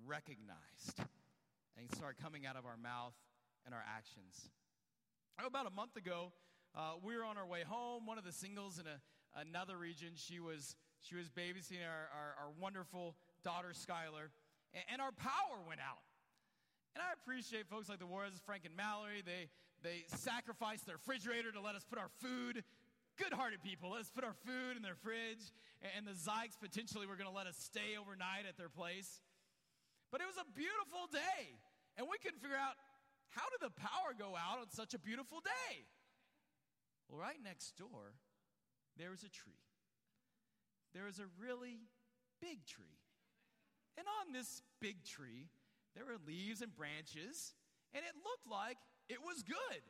recognized 0.05 1.01
and 1.77 1.91
start 1.95 2.17
coming 2.21 2.45
out 2.45 2.55
of 2.55 2.65
our 2.65 2.77
mouth 2.77 3.13
and 3.65 3.73
our 3.73 3.83
actions. 3.83 4.49
About 5.39 5.67
a 5.67 5.71
month 5.71 5.95
ago, 5.95 6.31
uh, 6.75 6.93
we 7.03 7.15
were 7.15 7.23
on 7.23 7.37
our 7.37 7.45
way 7.45 7.63
home. 7.67 8.05
One 8.05 8.17
of 8.17 8.23
the 8.23 8.31
singles 8.31 8.79
in 8.79 8.85
a, 8.87 8.99
another 9.39 9.77
region, 9.77 10.13
she 10.15 10.39
was, 10.39 10.75
she 11.01 11.15
was 11.15 11.29
babysitting 11.29 11.83
our, 11.83 12.07
our, 12.11 12.47
our 12.47 12.51
wonderful 12.59 13.15
daughter, 13.43 13.69
Skylar, 13.73 14.31
and, 14.73 14.83
and, 14.91 15.01
our 15.01 15.11
power 15.11 15.59
went 15.67 15.79
out. 15.79 16.03
And 16.95 17.03
I 17.03 17.11
appreciate 17.13 17.67
folks 17.67 17.89
like 17.89 17.99
the 17.99 18.07
Warriors, 18.07 18.39
Frank 18.45 18.63
and 18.65 18.75
Mallory. 18.75 19.23
They, 19.25 19.49
they 19.83 20.03
sacrificed 20.07 20.85
their 20.85 20.95
refrigerator 20.95 21.51
to 21.51 21.61
let 21.61 21.75
us 21.75 21.83
put 21.83 21.99
our 21.99 22.09
food 22.21 22.63
good 23.17 23.33
hearted 23.33 23.63
people. 23.63 23.91
Let 23.91 24.01
us 24.01 24.11
put 24.13 24.23
our 24.23 24.35
food 24.45 24.75
in 24.75 24.83
their 24.83 24.95
fridge. 24.95 25.51
And 25.95 26.07
the 26.07 26.11
Zykes 26.11 26.59
potentially 26.59 27.07
were 27.07 27.15
going 27.15 27.29
to 27.29 27.35
let 27.35 27.47
us 27.47 27.55
stay 27.57 27.95
overnight 27.99 28.45
at 28.47 28.57
their 28.57 28.69
place. 28.69 29.21
But 30.11 30.21
it 30.21 30.27
was 30.27 30.37
a 30.37 30.47
beautiful 30.53 31.07
day. 31.11 31.57
And 31.97 32.07
we 32.09 32.17
couldn't 32.19 32.41
figure 32.41 32.59
out 32.59 32.75
how 33.29 33.47
did 33.51 33.63
the 33.63 33.73
power 33.75 34.15
go 34.17 34.35
out 34.35 34.59
on 34.59 34.69
such 34.71 34.93
a 34.93 34.99
beautiful 34.99 35.39
day? 35.39 35.85
Well, 37.07 37.19
right 37.19 37.39
next 37.43 37.77
door, 37.77 38.15
there 38.97 39.11
was 39.11 39.23
a 39.23 39.29
tree. 39.29 39.63
There 40.93 41.05
was 41.05 41.19
a 41.19 41.27
really 41.39 41.87
big 42.39 42.65
tree. 42.65 42.99
And 43.97 44.07
on 44.21 44.33
this 44.33 44.61
big 44.79 45.03
tree, 45.03 45.47
there 45.95 46.05
were 46.05 46.19
leaves 46.27 46.61
and 46.61 46.75
branches, 46.75 47.53
and 47.93 48.03
it 48.03 48.15
looked 48.23 48.47
like 48.49 48.77
it 49.07 49.19
was 49.19 49.43
good. 49.43 49.83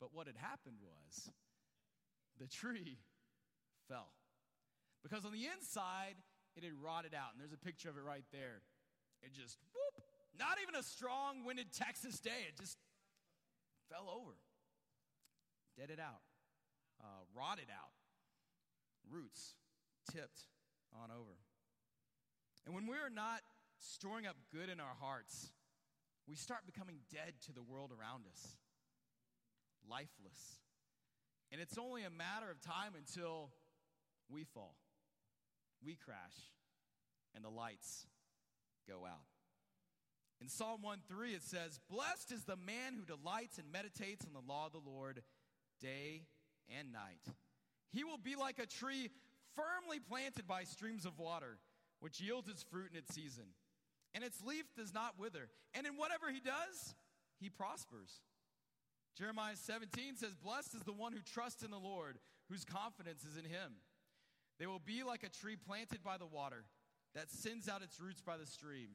But 0.00 0.12
what 0.12 0.26
had 0.26 0.36
happened 0.36 0.76
was 0.80 1.30
the 2.38 2.46
tree 2.46 2.98
fell. 3.88 4.12
Because 5.02 5.24
on 5.24 5.32
the 5.32 5.46
inside, 5.46 6.16
it 6.56 6.64
had 6.64 6.72
rotted 6.82 7.14
out. 7.14 7.32
And 7.32 7.40
there's 7.40 7.52
a 7.52 7.58
picture 7.58 7.88
of 7.88 7.96
it 7.96 8.04
right 8.04 8.24
there. 8.32 8.60
It 9.26 9.34
just, 9.34 9.58
whoop, 9.74 10.04
not 10.38 10.58
even 10.62 10.78
a 10.78 10.82
strong 10.82 11.44
winded 11.44 11.72
Texas 11.72 12.20
day. 12.20 12.46
It 12.46 12.56
just 12.56 12.78
fell 13.90 14.06
over, 14.06 14.38
dead 15.76 15.90
it 15.90 15.98
out, 15.98 16.22
uh, 17.02 17.26
rotted 17.34 17.66
out, 17.66 17.90
roots 19.10 19.54
tipped 20.10 20.46
on 20.94 21.10
over. 21.10 21.34
And 22.66 22.74
when 22.74 22.86
we're 22.86 23.10
not 23.10 23.40
storing 23.78 24.26
up 24.26 24.36
good 24.52 24.68
in 24.68 24.78
our 24.78 24.94
hearts, 25.00 25.50
we 26.28 26.36
start 26.36 26.66
becoming 26.66 26.98
dead 27.10 27.34
to 27.46 27.52
the 27.52 27.62
world 27.62 27.90
around 27.90 28.24
us, 28.30 28.56
lifeless. 29.88 30.62
And 31.50 31.60
it's 31.60 31.78
only 31.78 32.04
a 32.04 32.10
matter 32.10 32.50
of 32.50 32.60
time 32.60 32.94
until 32.96 33.50
we 34.28 34.44
fall, 34.44 34.76
we 35.84 35.94
crash, 35.94 36.34
and 37.34 37.44
the 37.44 37.50
lights 37.50 38.06
go 38.88 39.06
out. 39.06 39.26
In 40.40 40.48
Psalm 40.48 40.82
1 40.82 40.98
3, 41.08 41.30
it 41.30 41.42
says, 41.42 41.80
Blessed 41.90 42.32
is 42.32 42.44
the 42.44 42.56
man 42.56 42.94
who 42.94 43.04
delights 43.04 43.58
and 43.58 43.72
meditates 43.72 44.26
on 44.26 44.32
the 44.32 44.52
law 44.52 44.66
of 44.66 44.72
the 44.72 44.90
Lord 44.90 45.22
day 45.80 46.22
and 46.78 46.92
night. 46.92 47.34
He 47.92 48.04
will 48.04 48.18
be 48.18 48.36
like 48.36 48.58
a 48.58 48.66
tree 48.66 49.10
firmly 49.54 49.98
planted 49.98 50.46
by 50.46 50.64
streams 50.64 51.06
of 51.06 51.18
water, 51.18 51.58
which 52.00 52.20
yields 52.20 52.48
its 52.48 52.62
fruit 52.62 52.90
in 52.92 52.98
its 52.98 53.14
season. 53.14 53.44
And 54.14 54.22
its 54.22 54.42
leaf 54.42 54.64
does 54.76 54.92
not 54.92 55.18
wither. 55.18 55.48
And 55.74 55.86
in 55.86 55.96
whatever 55.96 56.30
he 56.30 56.40
does, 56.40 56.94
he 57.40 57.48
prospers. 57.48 58.20
Jeremiah 59.16 59.56
17 59.56 60.16
says, 60.16 60.34
Blessed 60.34 60.74
is 60.74 60.82
the 60.82 60.92
one 60.92 61.12
who 61.12 61.20
trusts 61.20 61.62
in 61.62 61.70
the 61.70 61.78
Lord, 61.78 62.18
whose 62.50 62.64
confidence 62.64 63.24
is 63.24 63.38
in 63.38 63.44
him. 63.44 63.76
They 64.58 64.66
will 64.66 64.80
be 64.84 65.02
like 65.02 65.22
a 65.22 65.28
tree 65.28 65.56
planted 65.56 66.02
by 66.02 66.18
the 66.18 66.26
water 66.26 66.64
that 67.16 67.30
sends 67.30 67.68
out 67.68 67.82
its 67.82 67.98
roots 67.98 68.20
by 68.20 68.36
the 68.36 68.46
stream. 68.46 68.90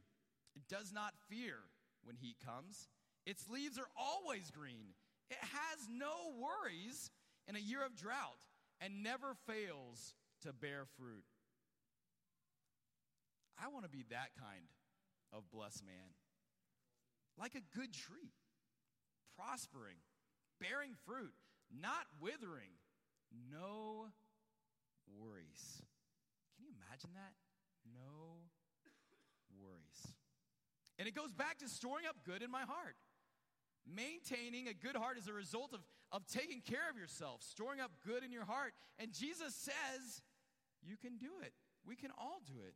It 0.55 0.61
does 0.69 0.93
not 0.93 1.11
fear 1.27 1.57
when 2.03 2.15
heat 2.15 2.37
comes, 2.45 2.87
its 3.25 3.49
leaves 3.49 3.77
are 3.77 3.89
always 3.97 4.49
green. 4.49 4.95
It 5.29 5.37
has 5.41 5.87
no 5.89 6.33
worries 6.39 7.11
in 7.47 7.55
a 7.55 7.59
year 7.59 7.85
of 7.85 7.95
drought 7.95 8.39
and 8.79 9.03
never 9.03 9.35
fails 9.45 10.15
to 10.41 10.53
bear 10.53 10.85
fruit. 10.97 11.23
I 13.63 13.67
want 13.67 13.83
to 13.85 13.89
be 13.89 14.05
that 14.09 14.31
kind 14.39 14.65
of 15.33 15.49
blessed 15.51 15.85
man. 15.85 16.15
Like 17.37 17.55
a 17.55 17.77
good 17.77 17.93
tree, 17.93 18.33
prospering 19.37 19.97
bearing 20.61 20.93
fruit, 21.05 21.33
not 21.73 22.05
withering, 22.21 22.77
no 23.49 24.05
worries. 25.17 25.81
Can 26.55 26.65
you 26.65 26.71
imagine 26.77 27.09
that? 27.15 27.33
No 27.85 28.43
worries. 29.59 30.13
And 30.99 31.07
it 31.07 31.15
goes 31.15 31.31
back 31.31 31.59
to 31.59 31.69
storing 31.69 32.05
up 32.07 32.17
good 32.25 32.41
in 32.41 32.51
my 32.51 32.61
heart. 32.61 32.95
Maintaining 33.85 34.67
a 34.67 34.73
good 34.73 34.95
heart 34.95 35.17
is 35.17 35.27
a 35.27 35.33
result 35.33 35.73
of, 35.73 35.79
of 36.11 36.27
taking 36.27 36.61
care 36.61 36.89
of 36.89 36.97
yourself, 36.97 37.41
storing 37.41 37.79
up 37.79 37.91
good 38.05 38.23
in 38.23 38.31
your 38.31 38.45
heart. 38.45 38.73
And 38.99 39.11
Jesus 39.11 39.55
says, 39.55 40.21
you 40.83 40.97
can 40.97 41.17
do 41.17 41.31
it. 41.41 41.53
We 41.85 41.95
can 41.95 42.11
all 42.17 42.41
do 42.45 42.61
it. 42.67 42.75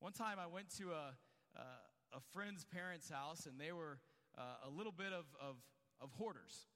One 0.00 0.12
time 0.12 0.38
I 0.38 0.46
went 0.46 0.74
to 0.78 0.90
a, 0.90 1.14
a, 1.56 2.16
a 2.16 2.20
friend's 2.32 2.64
parents' 2.64 3.08
house, 3.08 3.46
and 3.46 3.58
they 3.58 3.72
were 3.72 3.98
uh, 4.36 4.66
a 4.66 4.70
little 4.70 4.92
bit 4.92 5.12
of, 5.12 5.26
of 5.40 5.56
of 6.00 6.10
hoarders. 6.12 6.66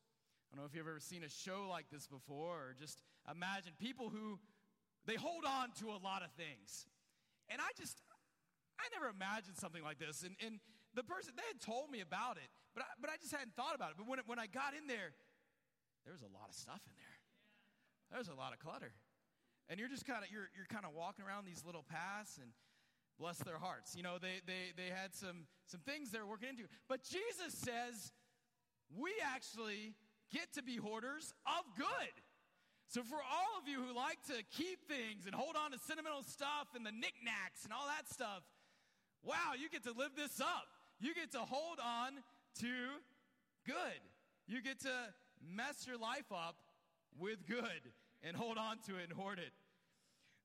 I 0.51 0.57
don't 0.57 0.63
know 0.63 0.67
if 0.67 0.75
you've 0.75 0.87
ever 0.87 1.01
seen 1.01 1.25
a 1.25 1.29
show 1.29 1.67
like 1.69 1.91
this 1.91 2.07
before, 2.07 2.71
or 2.71 2.77
just 2.79 3.03
imagine 3.31 3.73
people 3.79 4.09
who 4.09 4.39
they 5.09 5.17
hold 5.17 5.49
on 5.49 5.73
to 5.81 5.89
a 5.89 5.99
lot 6.05 6.21
of 6.21 6.29
things. 6.37 6.85
And 7.49 7.65
I 7.65 7.73
just, 7.81 7.97
I 8.77 8.85
never 8.93 9.09
imagined 9.09 9.57
something 9.57 9.81
like 9.81 9.97
this. 9.97 10.21
And, 10.21 10.37
and 10.45 10.61
the 10.93 11.03
person, 11.03 11.33
they 11.33 11.49
had 11.49 11.65
told 11.65 11.89
me 11.89 12.05
about 12.05 12.37
it, 12.37 12.53
but 12.77 12.85
I, 12.85 12.89
but 13.01 13.09
I 13.09 13.17
just 13.17 13.33
hadn't 13.33 13.57
thought 13.57 13.73
about 13.73 13.97
it. 13.97 13.97
But 13.97 14.05
when, 14.05 14.21
it, 14.21 14.29
when 14.29 14.39
I 14.39 14.45
got 14.45 14.77
in 14.77 14.85
there, 14.85 15.17
there 16.05 16.13
was 16.13 16.21
a 16.21 16.29
lot 16.37 16.53
of 16.53 16.55
stuff 16.55 16.85
in 16.85 16.93
there. 17.01 17.17
There's 18.13 18.29
a 18.29 18.37
lot 18.37 18.53
of 18.53 18.61
clutter. 18.61 18.93
And 19.73 19.81
you're 19.81 19.89
just 19.89 20.05
kind 20.05 20.21
of, 20.21 20.29
you're, 20.29 20.53
you're 20.53 20.69
kind 20.69 20.85
of 20.85 20.93
walking 20.93 21.25
around 21.25 21.49
these 21.49 21.65
little 21.65 21.85
paths 21.89 22.37
and 22.37 22.53
bless 23.17 23.41
their 23.49 23.59
hearts. 23.59 23.97
You 23.97 24.05
know, 24.05 24.21
they, 24.21 24.45
they, 24.45 24.77
they 24.77 24.93
had 24.93 25.17
some, 25.17 25.49
some 25.67 25.81
things 25.81 26.13
they're 26.13 26.29
working 26.29 26.49
into. 26.53 26.69
But 26.89 27.01
Jesus 27.01 27.57
says, 27.57 28.13
we 28.93 29.13
actually 29.25 29.97
get 30.33 30.53
to 30.55 30.63
be 30.63 30.77
hoarders 30.77 31.33
of 31.45 31.65
good. 31.77 32.15
So, 32.89 33.03
for 33.03 33.21
all 33.21 33.61
of 33.61 33.69
you 33.69 33.85
who 33.85 33.95
like 33.95 34.17
to 34.33 34.41
keep 34.57 34.89
things 34.89 35.27
and 35.27 35.35
hold 35.35 35.57
on 35.61 35.73
to 35.73 35.79
sentimental 35.79 36.23
stuff 36.23 36.73
and 36.75 36.87
the 36.87 36.93
knickknacks 36.93 37.65
and 37.65 37.73
all 37.73 37.85
that 37.85 38.09
stuff, 38.09 38.41
wow, 39.23 39.53
you 39.61 39.69
get 39.69 39.85
to 39.85 39.93
live 39.93 40.17
this 40.17 40.41
up. 40.41 40.65
You 40.99 41.15
get 41.15 41.33
to 41.33 41.45
hold 41.45 41.79
on 41.85 42.17
to 42.61 42.73
good. 43.67 44.01
You 44.47 44.63
get 44.63 44.81
to 44.81 44.95
mess 45.45 45.87
your 45.87 45.99
life 45.99 46.33
up 46.33 46.57
with 47.21 47.47
good 47.47 47.93
and 48.25 48.35
hold 48.35 48.57
on 48.57 48.79
to 48.89 48.97
it 48.97 49.11
and 49.11 49.13
hoard 49.13 49.39
it. 49.39 49.53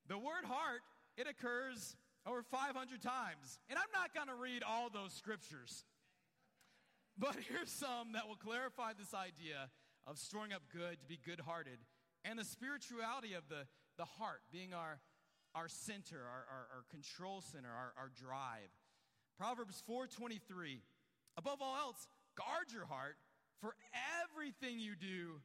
The 0.09 0.17
word 0.17 0.43
heart, 0.43 0.81
it 1.15 1.27
occurs 1.31 1.95
over 2.27 2.43
500 2.43 2.75
times. 3.01 3.57
And 3.69 3.79
I'm 3.79 3.91
not 3.95 4.13
going 4.13 4.27
to 4.27 4.35
read 4.35 4.63
all 4.67 4.89
those 4.89 5.13
scriptures. 5.13 5.85
But 7.17 7.37
here's 7.47 7.71
some 7.71 8.13
that 8.13 8.27
will 8.27 8.35
clarify 8.35 8.91
this 8.99 9.13
idea 9.13 9.71
of 10.05 10.17
storing 10.17 10.51
up 10.51 10.63
good 10.73 10.99
to 10.99 11.07
be 11.07 11.17
good 11.23 11.39
hearted 11.39 11.79
and 12.25 12.39
the 12.39 12.45
spirituality 12.45 13.33
of 13.33 13.43
the, 13.49 13.67
the 13.97 14.05
heart 14.05 14.41
being 14.51 14.73
our, 14.73 14.99
our 15.55 15.67
center, 15.67 16.17
our, 16.17 16.45
our, 16.49 16.65
our 16.75 16.83
control 16.89 17.41
center, 17.41 17.69
our, 17.69 17.93
our 17.97 18.09
drive. 18.09 18.71
Proverbs 19.37 19.83
4:23. 19.89 20.79
Above 21.37 21.61
all 21.61 21.75
else, 21.75 22.07
guard 22.35 22.71
your 22.71 22.85
heart, 22.85 23.17
for 23.59 23.75
everything 24.23 24.79
you 24.79 24.95
do 24.95 25.41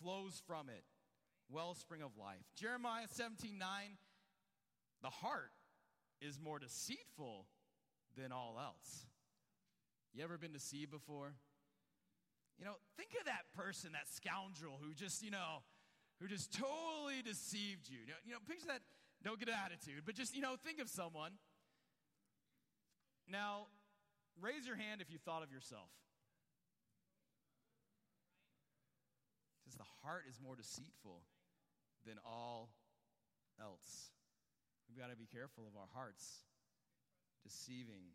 flows 0.00 0.40
from 0.46 0.68
it. 0.68 0.84
Wellspring 1.50 2.02
of 2.02 2.16
life. 2.18 2.42
Jeremiah 2.56 3.06
17:9. 3.06 3.60
the 5.02 5.10
heart 5.10 5.52
is 6.20 6.40
more 6.40 6.58
deceitful 6.58 7.46
than 8.16 8.32
all 8.32 8.56
else. 8.58 9.06
You 10.14 10.24
ever 10.24 10.38
been 10.38 10.52
deceived 10.52 10.90
before? 10.90 11.34
You 12.58 12.64
know, 12.64 12.72
think 12.96 13.10
of 13.20 13.26
that 13.26 13.44
person, 13.54 13.92
that 13.92 14.08
scoundrel 14.08 14.78
who 14.82 14.94
just, 14.94 15.22
you 15.22 15.30
know, 15.30 15.62
who 16.20 16.28
just 16.28 16.52
totally 16.52 17.22
deceived 17.22 17.88
you. 17.88 17.98
You 18.24 18.32
know, 18.32 18.38
picture 18.46 18.66
that, 18.68 18.80
don't 19.22 19.38
get 19.38 19.48
an 19.48 19.54
attitude, 19.54 20.02
but 20.04 20.14
just, 20.14 20.34
you 20.34 20.42
know, 20.42 20.56
think 20.64 20.80
of 20.80 20.88
someone. 20.88 21.32
Now, 23.28 23.66
raise 24.40 24.66
your 24.66 24.76
hand 24.76 25.00
if 25.00 25.10
you 25.10 25.18
thought 25.18 25.42
of 25.42 25.50
yourself. 25.50 25.90
Because 29.64 29.76
the 29.76 29.90
heart 30.04 30.24
is 30.28 30.38
more 30.42 30.54
deceitful 30.54 31.22
than 32.06 32.16
all 32.24 32.70
else. 33.60 34.12
We've 34.88 34.98
got 34.98 35.10
to 35.10 35.16
be 35.16 35.26
careful 35.26 35.66
of 35.66 35.74
our 35.76 35.90
hearts 35.92 36.44
deceiving 37.42 38.14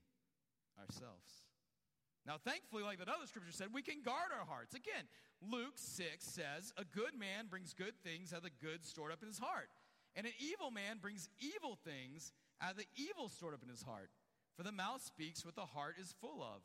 ourselves. 0.80 1.44
Now, 2.26 2.38
thankfully, 2.38 2.84
like 2.84 3.00
that 3.00 3.10
other 3.10 3.26
scripture 3.26 3.52
said, 3.52 3.74
we 3.74 3.82
can 3.82 4.02
guard 4.06 4.32
our 4.32 4.46
hearts. 4.46 4.76
Again, 4.76 5.10
Luke 5.42 5.76
6 5.76 6.24
says, 6.24 6.74
A 6.78 6.86
good 6.86 7.18
man 7.18 7.48
brings 7.50 7.74
good 7.74 7.94
things 8.04 8.32
out 8.32 8.38
of 8.38 8.44
the 8.44 8.66
good 8.66 8.86
stored 8.86 9.12
up 9.12 9.22
in 9.22 9.28
his 9.28 9.40
heart, 9.40 9.70
and 10.16 10.26
an 10.26 10.34
evil 10.40 10.70
man 10.72 10.98
brings 11.02 11.30
evil 11.40 11.78
things 11.84 12.32
out 12.62 12.72
of 12.72 12.78
the 12.78 12.86
evil 12.96 13.30
stored 13.30 13.54
up 13.54 13.64
in 13.64 13.70
his 13.70 13.82
heart. 13.82 14.10
For 14.56 14.64
the 14.64 14.72
mouth 14.72 15.02
speaks 15.02 15.46
what 15.46 15.56
the 15.56 15.66
heart 15.66 15.96
is 16.00 16.14
full 16.22 16.44
of. 16.44 16.62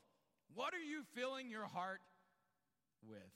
What 0.53 0.75
are 0.75 0.83
you 0.83 1.03
filling 1.15 1.51
your 1.51 1.67
heart 1.67 2.01
with? 3.03 3.33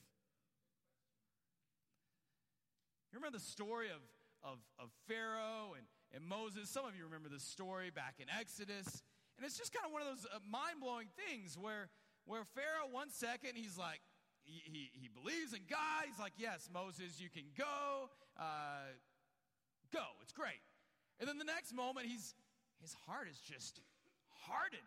You 3.12 3.18
remember 3.18 3.38
the 3.38 3.44
story 3.44 3.88
of, 3.88 4.02
of, 4.42 4.58
of 4.78 4.90
Pharaoh 5.08 5.74
and, 5.76 5.86
and 6.14 6.28
Moses? 6.28 6.68
Some 6.68 6.84
of 6.84 6.94
you 6.94 7.04
remember 7.04 7.28
this 7.28 7.42
story 7.42 7.90
back 7.90 8.16
in 8.18 8.26
Exodus. 8.38 9.02
And 9.36 9.46
it's 9.46 9.56
just 9.56 9.72
kind 9.72 9.86
of 9.86 9.92
one 9.92 10.02
of 10.02 10.08
those 10.08 10.26
uh, 10.26 10.38
mind 10.48 10.80
blowing 10.80 11.08
things 11.16 11.56
where 11.58 11.88
where 12.26 12.44
Pharaoh, 12.54 12.86
one 12.90 13.10
second, 13.10 13.56
he's 13.56 13.76
like, 13.76 14.00
he, 14.44 14.90
he, 14.92 15.08
believes 15.08 15.52
in 15.52 15.60
God. 15.68 16.06
He's 16.06 16.18
like, 16.18 16.32
yes, 16.36 16.68
Moses, 16.72 17.20
you 17.20 17.28
can 17.28 17.44
go. 17.56 18.10
Uh, 18.38 18.94
go. 19.92 20.04
It's 20.22 20.32
great. 20.32 20.62
And 21.18 21.28
then 21.28 21.38
the 21.38 21.44
next 21.44 21.74
moment, 21.74 22.06
he's, 22.06 22.34
his 22.80 22.94
heart 23.06 23.28
is 23.30 23.38
just 23.38 23.80
hardened. 24.48 24.82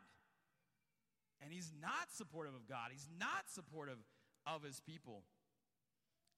And 1.41 1.51
he's 1.51 1.71
not 1.81 2.11
supportive 2.11 2.55
of 2.55 2.67
God. 2.67 2.89
He's 2.91 3.07
not 3.19 3.47
supportive 3.47 3.99
of 4.47 4.63
his 4.63 4.79
people. 4.79 5.23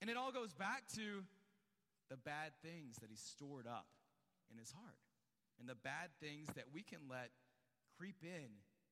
And 0.00 0.10
it 0.10 0.16
all 0.16 0.32
goes 0.32 0.52
back 0.52 0.84
to 0.96 1.24
the 2.10 2.16
bad 2.16 2.52
things 2.62 2.96
that 3.00 3.10
he 3.10 3.16
stored 3.16 3.66
up 3.66 3.86
in 4.50 4.58
his 4.58 4.70
heart 4.70 5.00
and 5.58 5.68
the 5.68 5.74
bad 5.74 6.10
things 6.20 6.48
that 6.54 6.66
we 6.72 6.82
can 6.82 7.00
let 7.10 7.30
creep 7.96 8.22
in 8.22 8.50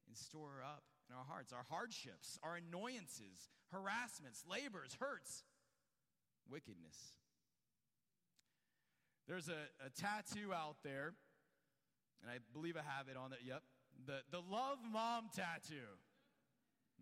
and 0.08 0.16
store 0.16 0.64
up 0.64 0.82
in 1.08 1.14
our 1.14 1.24
hearts 1.24 1.52
our 1.52 1.66
hardships, 1.68 2.38
our 2.42 2.56
annoyances, 2.56 3.50
harassments, 3.74 4.44
labors, 4.48 4.96
hurts, 5.00 5.42
wickedness. 6.48 6.96
There's 9.26 9.48
a, 9.48 9.66
a 9.84 9.90
tattoo 9.90 10.52
out 10.54 10.76
there, 10.84 11.14
and 12.22 12.30
I 12.30 12.38
believe 12.52 12.76
I 12.76 12.82
have 12.96 13.08
it 13.08 13.16
on 13.16 13.32
it. 13.32 13.40
Yep. 13.44 13.62
The, 14.06 14.20
the 14.30 14.42
Love 14.50 14.78
Mom 14.92 15.30
tattoo. 15.34 15.98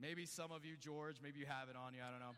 Maybe 0.01 0.25
some 0.25 0.51
of 0.51 0.65
you, 0.65 0.77
George, 0.81 1.17
maybe 1.23 1.41
you 1.41 1.47
have 1.47 1.69
it 1.69 1.77
on 1.77 1.95
you. 1.95 2.01
I 2.01 2.11
don't 2.11 2.21
know. 2.21 2.35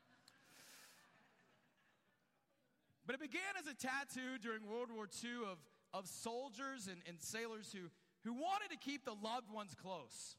But 3.06 3.14
it 3.14 3.20
began 3.20 3.54
as 3.60 3.66
a 3.66 3.74
tattoo 3.74 4.38
during 4.42 4.66
World 4.66 4.88
War 4.94 5.06
II 5.06 5.44
of, 5.50 5.58
of 5.92 6.08
soldiers 6.08 6.88
and, 6.88 7.02
and 7.06 7.20
sailors 7.20 7.70
who, 7.72 7.90
who 8.24 8.32
wanted 8.32 8.70
to 8.70 8.78
keep 8.78 9.04
the 9.04 9.12
loved 9.12 9.52
ones 9.52 9.74
close 9.80 10.36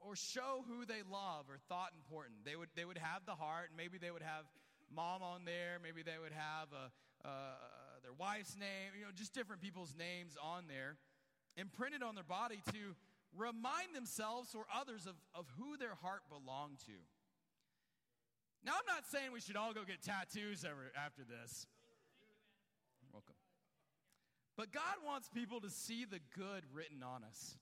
or 0.00 0.16
show 0.16 0.64
who 0.66 0.84
they 0.84 1.02
love 1.10 1.46
or 1.48 1.58
thought 1.68 1.90
important. 1.96 2.44
They 2.44 2.56
would, 2.56 2.68
they 2.76 2.84
would 2.84 2.98
have 2.98 3.26
the 3.26 3.34
heart, 3.34 3.68
and 3.70 3.76
maybe 3.76 3.98
they 3.98 4.10
would 4.10 4.22
have 4.22 4.44
mom 4.94 5.22
on 5.22 5.44
there, 5.44 5.78
maybe 5.82 6.02
they 6.02 6.18
would 6.20 6.32
have 6.32 6.68
a, 6.72 7.28
uh, 7.28 7.54
their 8.02 8.12
wife's 8.12 8.56
name, 8.56 8.98
you 8.98 9.04
know, 9.04 9.12
just 9.14 9.34
different 9.34 9.62
people's 9.62 9.94
names 9.96 10.36
on 10.42 10.64
there, 10.66 10.96
imprinted 11.56 12.02
on 12.02 12.14
their 12.14 12.24
body 12.24 12.62
to 12.72 12.96
remind 13.36 13.94
themselves 13.94 14.54
or 14.54 14.66
others 14.74 15.06
of, 15.06 15.14
of 15.34 15.46
who 15.58 15.76
their 15.76 15.94
heart 15.94 16.22
belonged 16.28 16.78
to. 16.86 16.98
Now, 18.64 18.72
I'm 18.72 18.86
not 18.86 19.06
saying 19.06 19.32
we 19.32 19.40
should 19.40 19.56
all 19.56 19.72
go 19.72 19.84
get 19.84 20.02
tattoos 20.02 20.64
ever, 20.64 20.92
after 20.98 21.22
this. 21.22 21.66
Welcome. 23.12 23.36
But 24.56 24.72
God 24.72 25.00
wants 25.06 25.28
people 25.32 25.60
to 25.62 25.70
see 25.70 26.04
the 26.04 26.20
good 26.36 26.64
written 26.74 27.02
on 27.02 27.24
us. 27.24 27.56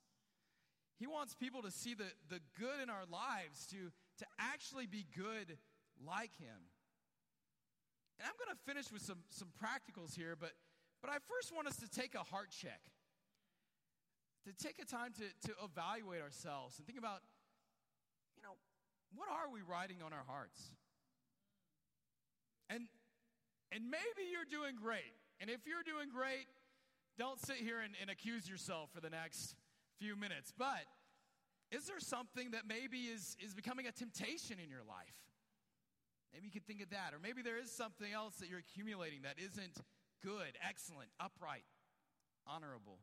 He 0.99 1.07
wants 1.07 1.35
people 1.35 1.63
to 1.63 1.71
see 1.71 1.95
the, 1.95 2.11
the 2.29 2.41
good 2.59 2.83
in 2.83 2.91
our 2.91 3.07
lives, 3.11 3.67
to, 3.71 3.95
to 4.19 4.27
actually 4.39 4.87
be 4.87 5.07
good 5.15 5.57
like 6.05 6.35
Him. 6.39 6.59
And 8.19 8.27
I'm 8.27 8.35
going 8.35 8.51
to 8.51 8.61
finish 8.67 8.91
with 8.91 9.03
some, 9.03 9.23
some 9.31 9.49
practicals 9.63 10.17
here, 10.17 10.35
but, 10.39 10.51
but 11.01 11.11
I 11.11 11.19
first 11.31 11.55
want 11.55 11.69
us 11.69 11.77
to 11.77 11.89
take 11.89 12.17
a 12.17 12.27
heart 12.27 12.51
check, 12.51 12.83
to 14.45 14.53
take 14.53 14.83
a 14.83 14.85
time 14.85 15.13
to, 15.23 15.49
to 15.49 15.55
evaluate 15.63 16.21
ourselves 16.21 16.79
and 16.79 16.87
think 16.87 16.99
about, 16.99 17.23
you 18.35 18.43
know, 18.43 18.59
what 19.15 19.29
are 19.31 19.51
we 19.53 19.63
writing 19.63 20.03
on 20.05 20.13
our 20.13 20.27
hearts? 20.27 20.75
And, 22.69 22.91
and 23.71 23.85
maybe 23.85 24.27
you're 24.33 24.51
doing 24.51 24.75
great. 24.75 25.15
And 25.41 25.49
if 25.49 25.61
you're 25.65 25.87
doing 25.87 26.11
great, 26.11 26.51
don't 27.17 27.39
sit 27.39 27.57
here 27.57 27.81
and, 27.81 27.95
and 28.01 28.11
accuse 28.11 28.51
yourself 28.51 28.91
for 28.93 29.01
the 29.01 29.11
next 29.11 29.55
few 29.99 30.17
minutes. 30.17 30.53
But 30.57 30.87
is 31.71 31.87
there 31.87 32.01
something 32.01 32.53
that 32.53 32.63
maybe 32.67 33.11
is, 33.13 33.37
is 33.45 33.55
becoming 33.55 33.87
a 33.87 33.93
temptation 33.93 34.57
in 34.63 34.71
your 34.71 34.87
life? 34.87 35.21
Maybe 36.33 36.47
you 36.47 36.53
could 36.53 36.67
think 36.67 36.83
of 36.83 36.91
that. 36.91 37.13
Or 37.13 37.19
maybe 37.21 37.43
there 37.43 37.59
is 37.59 37.71
something 37.71 38.13
else 38.13 38.37
that 38.41 38.49
you're 38.49 38.65
accumulating 38.65 39.23
that 39.23 39.37
isn't 39.37 39.81
good, 40.23 40.57
excellent, 40.61 41.09
upright, 41.21 41.65
honorable. 42.47 43.01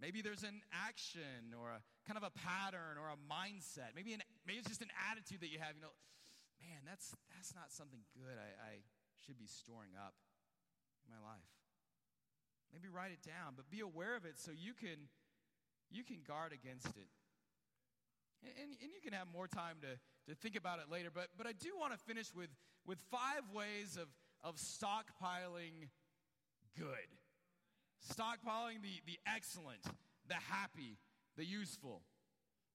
Maybe 0.00 0.22
there's 0.22 0.42
an 0.42 0.58
action 0.74 1.54
or 1.54 1.70
a 1.70 1.80
kind 2.06 2.18
of 2.18 2.26
a 2.26 2.34
pattern 2.34 2.98
or 2.98 3.14
a 3.14 3.18
mindset. 3.30 3.94
Maybe, 3.94 4.12
an, 4.12 4.22
maybe 4.46 4.58
it's 4.58 4.68
just 4.68 4.82
an 4.82 4.92
attitude 5.10 5.40
that 5.40 5.50
you 5.54 5.62
have. 5.62 5.78
You 5.78 5.86
know, 5.86 5.94
man, 6.58 6.82
that's, 6.82 7.14
that's 7.30 7.54
not 7.54 7.70
something 7.70 8.02
good 8.14 8.34
I, 8.34 8.50
I 8.58 8.72
should 9.22 9.38
be 9.38 9.46
storing 9.46 9.94
up 9.94 10.14
in 11.06 11.14
my 11.14 11.22
life. 11.22 11.46
Maybe 12.74 12.90
write 12.90 13.14
it 13.14 13.22
down, 13.22 13.54
but 13.54 13.70
be 13.70 13.80
aware 13.86 14.18
of 14.18 14.26
it 14.26 14.34
so 14.34 14.50
you 14.50 14.74
can 14.74 15.06
you 15.90 16.04
can 16.04 16.18
guard 16.26 16.52
against 16.52 16.88
it. 16.88 17.08
And, 18.44 18.76
and, 18.82 18.90
you 18.92 19.00
can 19.02 19.14
have 19.14 19.26
more 19.32 19.48
time 19.48 19.76
to, 19.80 19.96
to 20.28 20.36
think 20.36 20.54
about 20.54 20.78
it 20.78 20.92
later, 20.92 21.08
but, 21.12 21.28
but 21.36 21.46
I 21.46 21.52
do 21.52 21.70
want 21.78 21.92
to 21.92 21.98
finish 21.98 22.34
with, 22.34 22.50
with 22.86 22.98
five 23.10 23.48
ways 23.54 23.96
of, 23.96 24.08
of 24.42 24.56
stockpiling 24.56 25.88
good. 26.76 27.08
Stockpiling 28.04 28.82
the, 28.82 29.00
the 29.06 29.18
excellent, 29.26 29.80
the 30.28 30.34
happy, 30.34 30.98
the 31.38 31.44
useful. 31.44 32.02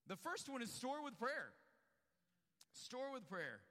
The 0.08 0.16
first 0.16 0.50
one 0.50 0.64
is 0.64 0.72
store 0.72 1.04
with 1.04 1.18
prayer. 1.20 1.54
Store 2.74 3.12
with 3.14 3.30
prayer. 3.30 3.62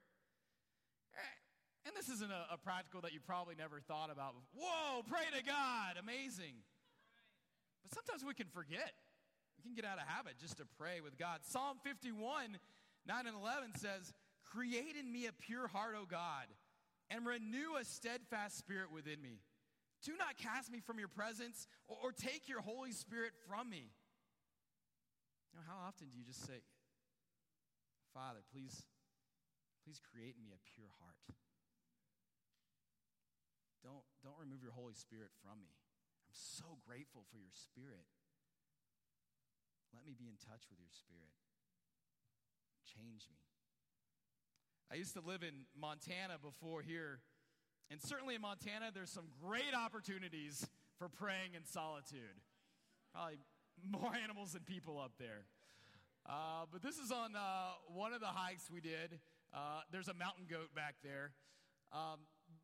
And 1.85 1.95
this 1.95 2.07
isn't 2.07 2.31
a, 2.31 2.53
a, 2.53 2.57
practical 2.57 3.01
that 3.01 3.13
you 3.13 3.19
probably 3.19 3.55
never 3.55 3.79
thought 3.79 4.11
about. 4.11 4.35
Whoa, 4.53 5.01
pray 5.09 5.25
to 5.35 5.43
God, 5.43 5.97
amazing. 5.97 6.61
But 7.81 7.93
sometimes 7.93 8.23
we 8.23 8.33
can 8.33 8.47
forget. 8.47 8.93
We 9.59 9.67
can 9.67 9.75
get 9.75 9.83
out 9.83 9.99
of 9.99 10.07
habit 10.07 10.39
just 10.39 10.57
to 10.57 10.65
pray 10.79 11.01
with 11.03 11.17
God. 11.17 11.39
Psalm 11.43 11.83
51, 11.83 12.55
9 12.55 13.27
and 13.27 13.35
11 13.35 13.75
says, 13.75 14.13
Create 14.47 14.95
in 14.95 15.11
me 15.11 15.27
a 15.27 15.33
pure 15.33 15.67
heart, 15.67 15.95
O 15.99 16.05
God, 16.07 16.47
and 17.11 17.27
renew 17.27 17.75
a 17.75 17.83
steadfast 17.83 18.57
spirit 18.57 18.87
within 18.87 19.21
me. 19.21 19.43
Do 20.01 20.15
not 20.15 20.39
cast 20.39 20.71
me 20.71 20.79
from 20.79 20.97
your 20.97 21.11
presence 21.11 21.67
or, 21.91 21.97
or 22.01 22.11
take 22.13 22.47
your 22.47 22.61
Holy 22.61 22.93
Spirit 22.93 23.33
from 23.51 23.69
me. 23.69 23.91
Now, 25.53 25.67
how 25.67 25.83
often 25.83 26.07
do 26.07 26.15
you 26.15 26.23
just 26.23 26.47
say, 26.47 26.63
Father, 28.13 28.39
please, 28.55 28.87
please 29.83 29.99
create 29.99 30.39
in 30.39 30.43
me 30.47 30.55
a 30.55 30.61
pure 30.71 30.87
heart? 31.03 31.19
Don't, 33.83 34.07
don't 34.23 34.39
remove 34.39 34.63
your 34.63 34.71
Holy 34.71 34.95
Spirit 34.95 35.35
from 35.43 35.59
me. 35.59 35.67
I'm 35.67 36.31
so 36.31 36.79
grateful 36.87 37.27
for 37.27 37.35
your 37.35 37.51
Spirit. 37.51 38.07
Let 39.93 40.05
me 40.05 40.13
be 40.17 40.29
in 40.29 40.37
touch 40.37 40.65
with 40.69 40.79
your 40.79 40.91
spirit. 40.91 41.33
Change 42.85 43.27
me. 43.29 43.37
I 44.91 44.95
used 44.95 45.13
to 45.13 45.21
live 45.21 45.43
in 45.43 45.65
Montana 45.79 46.37
before 46.41 46.81
here, 46.81 47.21
and 47.91 48.01
certainly 48.01 48.35
in 48.35 48.41
Montana, 48.41 48.89
there's 48.93 49.11
some 49.11 49.29
great 49.41 49.73
opportunities 49.75 50.65
for 50.97 51.09
praying 51.09 51.53
in 51.55 51.63
solitude. 51.65 52.41
Probably 53.13 53.37
more 53.85 54.11
animals 54.23 54.53
than 54.53 54.63
people 54.63 54.99
up 54.99 55.13
there. 55.19 55.45
Uh, 56.27 56.65
but 56.71 56.81
this 56.81 56.97
is 56.97 57.11
on 57.11 57.35
uh, 57.35 57.73
one 57.87 58.13
of 58.13 58.21
the 58.21 58.27
hikes 58.27 58.69
we 58.71 58.81
did. 58.81 59.19
Uh, 59.53 59.81
there's 59.91 60.07
a 60.07 60.13
mountain 60.13 60.45
goat 60.49 60.73
back 60.75 60.95
there. 61.03 61.31
Um, 61.91 62.19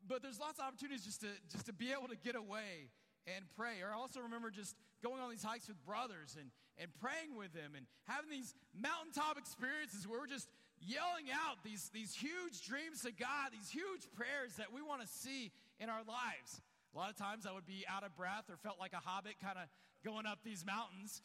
but 0.06 0.22
there's 0.22 0.38
lots 0.38 0.58
of 0.58 0.66
opportunities 0.66 1.04
just 1.04 1.20
to, 1.22 1.28
just 1.50 1.66
to 1.66 1.72
be 1.72 1.90
able 1.90 2.08
to 2.08 2.16
get 2.16 2.36
away 2.36 2.90
and 3.26 3.44
pray. 3.56 3.82
Or 3.82 3.90
I 3.90 3.96
also 3.96 4.20
remember 4.20 4.50
just 4.50 4.76
going 5.02 5.20
on 5.20 5.30
these 5.30 5.42
hikes 5.42 5.66
with 5.66 5.82
brothers 5.84 6.36
and, 6.38 6.50
and 6.78 6.92
praying 7.00 7.36
with 7.36 7.52
them 7.52 7.72
and 7.76 7.86
having 8.04 8.30
these 8.30 8.54
mountaintop 8.76 9.38
experiences 9.38 10.06
where 10.06 10.20
we're 10.20 10.26
just 10.26 10.48
yelling 10.80 11.32
out 11.32 11.64
these, 11.64 11.88
these 11.92 12.14
huge 12.14 12.62
dreams 12.66 13.02
to 13.02 13.12
God, 13.12 13.52
these 13.52 13.70
huge 13.70 14.04
prayers 14.14 14.56
that 14.56 14.72
we 14.72 14.82
want 14.82 15.00
to 15.00 15.08
see 15.08 15.52
in 15.80 15.88
our 15.88 16.04
lives. 16.04 16.60
A 16.94 16.98
lot 16.98 17.10
of 17.10 17.16
times 17.16 17.46
I 17.46 17.52
would 17.52 17.66
be 17.66 17.84
out 17.88 18.04
of 18.04 18.16
breath 18.16 18.48
or 18.48 18.56
felt 18.56 18.78
like 18.78 18.92
a 18.92 19.00
hobbit 19.00 19.36
kind 19.42 19.58
of 19.58 19.68
going 20.04 20.26
up 20.26 20.40
these 20.44 20.64
mountains. 20.64 21.22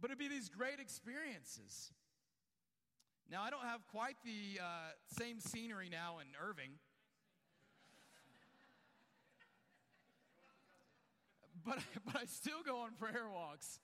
But 0.00 0.10
it'd 0.10 0.18
be 0.18 0.28
these 0.28 0.48
great 0.48 0.80
experiences. 0.80 1.92
Now, 3.30 3.42
I 3.42 3.50
don't 3.50 3.64
have 3.64 3.86
quite 3.88 4.16
the 4.24 4.60
uh, 4.60 4.92
same 5.18 5.40
scenery 5.40 5.88
now 5.90 6.18
in 6.20 6.28
Irving. 6.40 6.70
but, 11.66 11.78
but 12.06 12.16
I 12.16 12.24
still 12.24 12.62
go 12.64 12.78
on 12.78 12.92
prayer 12.98 13.28
walks. 13.32 13.80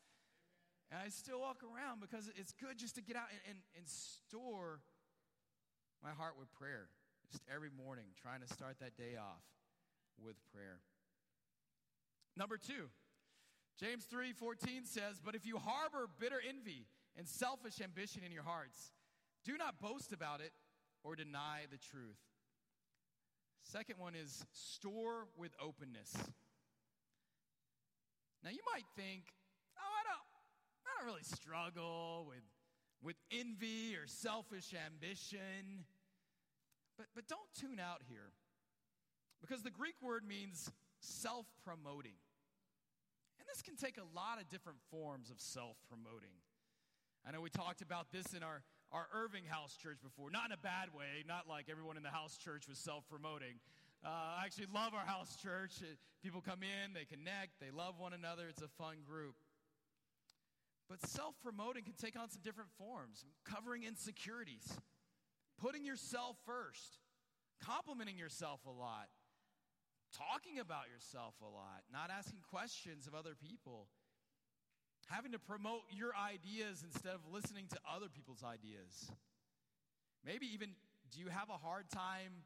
And 0.91 1.01
I 1.05 1.09
still 1.09 1.41
walk 1.41 1.63
around 1.65 2.01
because 2.01 2.31
it's 2.37 2.53
good 2.53 2.79
just 2.79 2.95
to 2.97 3.03
get 3.03 3.17
out 3.17 3.27
and, 3.31 3.41
and, 3.49 3.59
and 3.77 3.89
store 3.89 4.81
my 6.03 6.11
heart 6.11 6.35
with 6.39 6.53
prayer. 6.53 6.89
Just 7.33 7.43
every 7.53 7.71
morning, 7.71 8.05
trying 8.21 8.41
to 8.41 8.47
start 8.47 8.77
that 8.81 8.97
day 8.97 9.17
off 9.19 9.43
with 10.23 10.37
prayer. 10.53 10.81
Number 12.37 12.59
two, 12.59 12.91
James 13.79 14.07
3:14 14.07 14.87
says, 14.87 15.21
"But 15.21 15.35
if 15.35 15.47
you 15.47 15.59
harbor 15.59 16.07
bitter 16.07 16.41
envy 16.41 16.87
and 17.17 17.29
selfish 17.29 17.81
ambition 17.81 18.23
in 18.23 18.31
your 18.31 18.43
hearts, 18.43 18.93
do 19.43 19.57
not 19.57 19.81
boast 19.81 20.13
about 20.13 20.41
it 20.41 20.53
or 21.03 21.17
deny 21.17 21.67
the 21.67 21.79
truth." 21.79 22.21
Second 23.63 23.99
one 23.99 24.15
is 24.15 24.47
store 24.53 25.27
with 25.37 25.55
openness. 25.59 26.13
Now 28.43 28.51
you 28.51 28.63
might 28.73 28.87
think, 28.95 29.25
"Oh, 29.25 29.33
I 29.33 29.33
don't 29.33 29.43
I 29.43 29.44
don't 31.05 31.13
really 31.13 31.25
struggle 31.25 32.25
with 32.29 32.45
with 33.03 33.17
envy 33.31 33.97
or 33.97 34.07
selfish 34.07 34.75
ambition." 34.75 35.85
But 36.97 37.07
but 37.15 37.29
don't 37.29 37.53
tune 37.59 37.81
out 37.81 38.03
here. 38.09 38.33
Because 39.41 39.63
the 39.63 39.71
Greek 39.71 39.97
word 40.01 40.25
means 40.27 40.71
self-promoting. 41.01 42.17
And 43.39 43.45
this 43.47 43.61
can 43.61 43.77
take 43.77 43.99
a 43.99 44.09
lot 44.17 44.41
of 44.41 44.49
different 44.49 44.79
forms 44.91 45.29
of 45.29 45.39
self 45.39 45.77
promoting. 45.87 46.33
I 47.29 47.33
know 47.33 47.41
we 47.41 47.51
talked 47.51 47.83
about 47.83 48.13
this 48.13 48.33
in 48.33 48.43
our, 48.43 48.63
our 48.93 49.09
Irving 49.13 49.45
House 49.45 49.77
Church 49.77 49.99
before, 50.03 50.31
not 50.31 50.47
in 50.47 50.53
a 50.53 50.61
bad 50.61 50.93
way, 50.97 51.25
not 51.29 51.49
like 51.49 51.69
everyone 51.69 51.97
in 51.97 52.03
the 52.03 52.13
house 52.13 52.37
church 52.37 52.69
was 52.69 52.79
self 52.79 53.05
promoting. 53.09 53.61
Uh, 54.05 54.41
I 54.41 54.43
actually 54.45 54.69
love 54.73 54.93
our 54.93 55.05
house 55.05 55.37
church. 55.37 55.81
Uh, 55.81 55.93
people 56.23 56.41
come 56.41 56.61
in, 56.63 56.93
they 56.93 57.05
connect, 57.05 57.61
they 57.61 57.71
love 57.71 57.97
one 57.99 58.13
another. 58.13 58.49
It's 58.49 58.63
a 58.63 58.69
fun 58.81 59.05
group. 59.09 59.37
But 60.89 61.07
self 61.07 61.35
promoting 61.43 61.85
can 61.85 61.95
take 61.95 62.19
on 62.19 62.31
some 62.31 62.43
different 62.43 62.71
forms 62.79 63.25
covering 63.45 63.85
insecurities, 63.85 64.79
putting 65.61 65.85
yourself 65.85 66.37
first, 66.45 66.99
complimenting 67.65 68.19
yourself 68.19 68.61
a 68.67 68.71
lot, 68.71 69.09
talking 70.13 70.59
about 70.59 70.85
yourself 70.93 71.35
a 71.41 71.49
lot, 71.49 71.83
not 71.93 72.11
asking 72.11 72.41
questions 72.51 73.07
of 73.07 73.15
other 73.15 73.35
people, 73.35 73.89
having 75.09 75.33
to 75.33 75.39
promote 75.39 75.83
your 75.91 76.13
ideas 76.15 76.85
instead 76.85 77.15
of 77.15 77.21
listening 77.33 77.67
to 77.71 77.79
other 77.89 78.09
people's 78.09 78.45
ideas. 78.45 79.11
Maybe 80.25 80.47
even 80.53 80.71
do 81.11 81.21
you 81.21 81.29
have 81.29 81.49
a 81.49 81.57
hard 81.57 81.89
time 81.91 82.45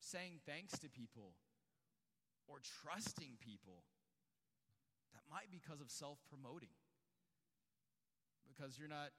saying 0.00 0.40
thanks 0.46 0.78
to 0.80 0.88
people 0.88 1.32
or 2.48 2.58
trusting 2.82 3.38
people? 3.40 3.84
That 5.12 5.22
might 5.30 5.50
be 5.50 5.58
because 5.62 5.80
of 5.80 5.90
self 5.90 6.18
promoting. 6.28 6.72
Because 8.50 8.78
you're 8.78 8.88
not 8.88 9.10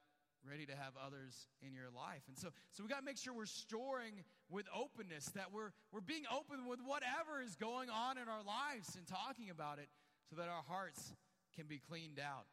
ready 0.48 0.66
to 0.66 0.76
have 0.76 0.94
others 0.98 1.48
in 1.62 1.74
your 1.74 1.90
life. 1.94 2.24
And 2.28 2.38
so, 2.38 2.50
so 2.72 2.84
we 2.84 2.90
got 2.90 3.00
to 3.00 3.06
make 3.06 3.18
sure 3.18 3.34
we're 3.34 3.46
storing 3.46 4.24
with 4.50 4.66
openness, 4.74 5.26
that 5.36 5.54
we're, 5.54 5.72
we're 5.92 6.02
being 6.02 6.24
open 6.34 6.68
with 6.68 6.80
whatever 6.84 7.42
is 7.46 7.56
going 7.56 7.90
on 7.90 8.18
in 8.18 8.28
our 8.28 8.44
lives 8.44 8.96
and 8.96 9.06
talking 9.06 9.50
about 9.50 9.78
it 9.78 9.88
so 10.30 10.36
that 10.36 10.50
our 10.50 10.64
hearts 10.68 11.14
can 11.56 11.66
be 11.68 11.78
cleaned 11.78 12.20
out. 12.20 12.46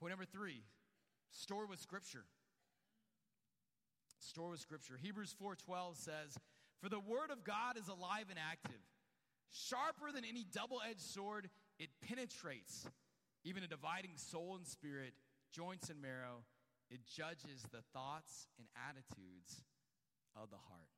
Point 0.00 0.12
number 0.12 0.26
three 0.26 0.62
store 1.30 1.66
with 1.66 1.80
Scripture. 1.80 2.24
Store 4.18 4.50
with 4.50 4.60
Scripture. 4.60 4.98
Hebrews 5.00 5.34
4.12 5.42 5.96
says, 5.96 6.38
For 6.80 6.88
the 6.88 7.00
Word 7.00 7.30
of 7.30 7.44
God 7.44 7.76
is 7.76 7.88
alive 7.88 8.26
and 8.30 8.38
active, 8.38 8.80
sharper 9.50 10.12
than 10.14 10.24
any 10.24 10.44
double-edged 10.50 11.00
sword, 11.00 11.50
it 11.78 11.90
penetrates, 12.08 12.86
even 13.44 13.62
a 13.62 13.68
dividing 13.68 14.16
soul 14.16 14.56
and 14.56 14.66
spirit, 14.66 15.12
joints 15.52 15.90
and 15.90 16.00
marrow, 16.00 16.44
it 16.90 17.00
judges 17.06 17.62
the 17.70 17.82
thoughts 17.92 18.48
and 18.58 18.66
attitudes 18.88 19.62
of 20.34 20.50
the 20.50 20.56
heart. 20.56 20.90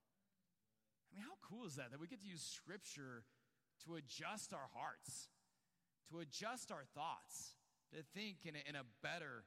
I 1.11 1.15
mean, 1.15 1.25
how 1.25 1.37
cool 1.43 1.67
is 1.67 1.77
that? 1.77 1.91
That 1.91 2.01
we 2.01 2.07
get 2.07 2.21
to 2.21 2.27
use 2.27 2.43
scripture 2.43 3.25
to 3.85 3.97
adjust 3.97 4.53
our 4.53 4.69
hearts, 4.75 5.29
to 6.11 6.21
adjust 6.21 6.73
our 6.73 6.85
thoughts, 6.95 7.55
to 7.95 8.03
think 8.15 8.39
in 8.45 8.55
a, 8.57 8.69
in 8.69 8.77
a 8.77 8.83
better 9.03 9.45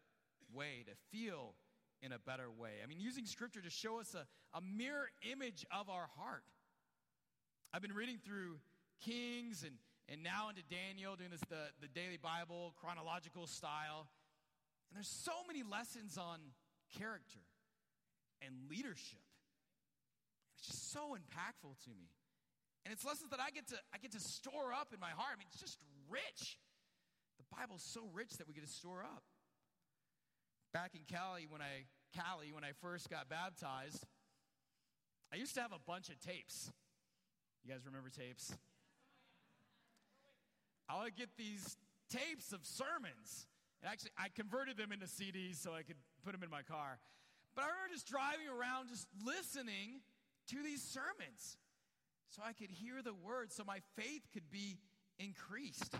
way, 0.53 0.85
to 0.87 0.93
feel 1.11 1.55
in 2.01 2.11
a 2.11 2.19
better 2.19 2.49
way. 2.49 2.79
I 2.83 2.87
mean, 2.87 2.99
using 2.99 3.25
scripture 3.25 3.61
to 3.61 3.69
show 3.69 3.99
us 3.99 4.15
a, 4.15 4.25
a 4.57 4.61
mirror 4.61 5.09
image 5.29 5.65
of 5.71 5.89
our 5.89 6.07
heart. 6.17 6.43
I've 7.73 7.81
been 7.81 7.93
reading 7.93 8.17
through 8.23 8.59
Kings 9.03 9.63
and, 9.63 9.75
and 10.09 10.23
now 10.23 10.49
into 10.49 10.65
Daniel, 10.65 11.15
doing 11.15 11.29
this 11.29 11.45
the, 11.49 11.69
the 11.81 11.87
daily 11.87 12.17
Bible 12.17 12.73
chronological 12.81 13.45
style. 13.45 14.09
And 14.89 14.97
there's 14.97 15.13
so 15.23 15.45
many 15.45 15.61
lessons 15.61 16.17
on 16.17 16.39
character 16.97 17.45
and 18.41 18.53
leadership. 18.69 19.21
It's 20.57 20.65
just 20.65 20.91
so 20.91 21.13
impactful 21.13 21.77
to 21.85 21.91
me. 21.93 22.09
And 22.85 22.91
it's 22.91 23.05
lessons 23.05 23.29
that 23.29 23.39
I 23.39 23.51
get 23.51 23.67
to 23.69 23.77
I 23.93 23.99
get 24.01 24.11
to 24.13 24.19
store 24.19 24.73
up 24.73 24.89
in 24.93 24.99
my 24.99 25.13
heart. 25.13 25.35
I 25.35 25.37
mean, 25.37 25.47
it's 25.53 25.61
just 25.61 25.77
rich. 26.09 26.57
The 27.37 27.45
Bible's 27.55 27.85
so 27.85 28.09
rich 28.11 28.33
that 28.41 28.47
we 28.47 28.53
get 28.53 28.65
to 28.65 28.71
store 28.71 29.03
up. 29.03 29.23
Back 30.73 30.95
in 30.95 31.01
Cali 31.05 31.45
when 31.47 31.61
I 31.61 31.85
Cali 32.17 32.51
when 32.51 32.63
I 32.63 32.71
first 32.81 33.09
got 33.09 33.29
baptized, 33.29 34.03
I 35.31 35.35
used 35.35 35.53
to 35.53 35.61
have 35.61 35.71
a 35.71 35.83
bunch 35.85 36.09
of 36.09 36.19
tapes. 36.19 36.71
You 37.63 37.71
guys 37.71 37.85
remember 37.85 38.09
tapes? 38.09 38.55
I 40.89 41.03
would 41.03 41.15
get 41.15 41.29
these 41.37 41.77
tapes 42.09 42.51
of 42.51 42.65
sermons 42.65 43.47
and 43.81 43.91
actually, 43.91 44.11
I 44.17 44.27
converted 44.29 44.77
them 44.77 44.91
into 44.91 45.05
CDs 45.05 45.55
so 45.55 45.73
I 45.73 45.83
could 45.83 45.95
put 46.23 46.33
them 46.33 46.43
in 46.43 46.49
my 46.49 46.61
car. 46.61 46.99
But 47.55 47.63
I 47.63 47.67
remember 47.67 47.93
just 47.93 48.07
driving 48.07 48.47
around, 48.47 48.89
just 48.89 49.07
listening 49.23 50.01
to 50.47 50.63
these 50.63 50.83
sermons 50.83 51.57
so 52.27 52.41
I 52.45 52.53
could 52.53 52.71
hear 52.71 53.01
the 53.01 53.13
words, 53.13 53.55
so 53.55 53.63
my 53.63 53.79
faith 53.95 54.27
could 54.33 54.51
be 54.51 54.77
increased, 55.17 55.95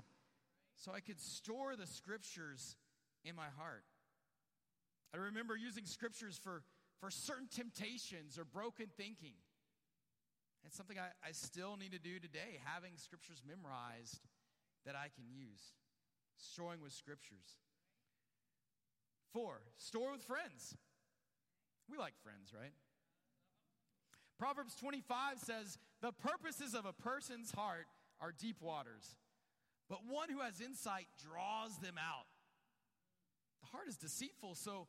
so 0.75 0.91
I 0.91 0.99
could 0.99 1.19
store 1.19 1.75
the 1.75 1.87
scriptures 1.87 2.75
in 3.23 3.35
my 3.35 3.47
heart. 3.57 3.83
I 5.13 5.17
remember 5.17 5.55
using 5.55 5.85
scriptures 5.85 6.37
for, 6.37 6.61
for 6.99 7.09
certain 7.09 7.47
temptations 7.47 8.37
or 8.37 8.45
broken 8.45 8.87
thinking. 8.95 9.33
It's 10.65 10.75
something 10.75 10.99
I, 10.99 11.09
I 11.27 11.31
still 11.31 11.77
need 11.77 11.93
to 11.93 11.99
do 11.99 12.19
today, 12.19 12.59
having 12.65 12.91
scriptures 12.97 13.41
memorized 13.47 14.19
that 14.85 14.95
I 14.95 15.09
can 15.13 15.25
use, 15.29 15.73
storing 16.37 16.81
with 16.81 16.93
scriptures. 16.93 17.57
Four, 19.33 19.61
store 19.77 20.11
with 20.11 20.23
friends. 20.23 20.75
We 21.89 21.97
like 21.97 22.13
friends, 22.23 22.53
right? 22.53 22.73
Proverbs 24.37 24.75
25 24.75 25.39
says, 25.39 25.77
The 26.01 26.11
purposes 26.11 26.73
of 26.73 26.85
a 26.85 26.93
person's 26.93 27.51
heart 27.51 27.87
are 28.21 28.31
deep 28.31 28.61
waters, 28.61 29.15
but 29.89 29.99
one 30.07 30.29
who 30.29 30.39
has 30.39 30.61
insight 30.61 31.07
draws 31.21 31.77
them 31.77 31.95
out. 31.97 32.25
The 33.61 33.67
heart 33.67 33.87
is 33.87 33.97
deceitful, 33.97 34.55
so, 34.55 34.87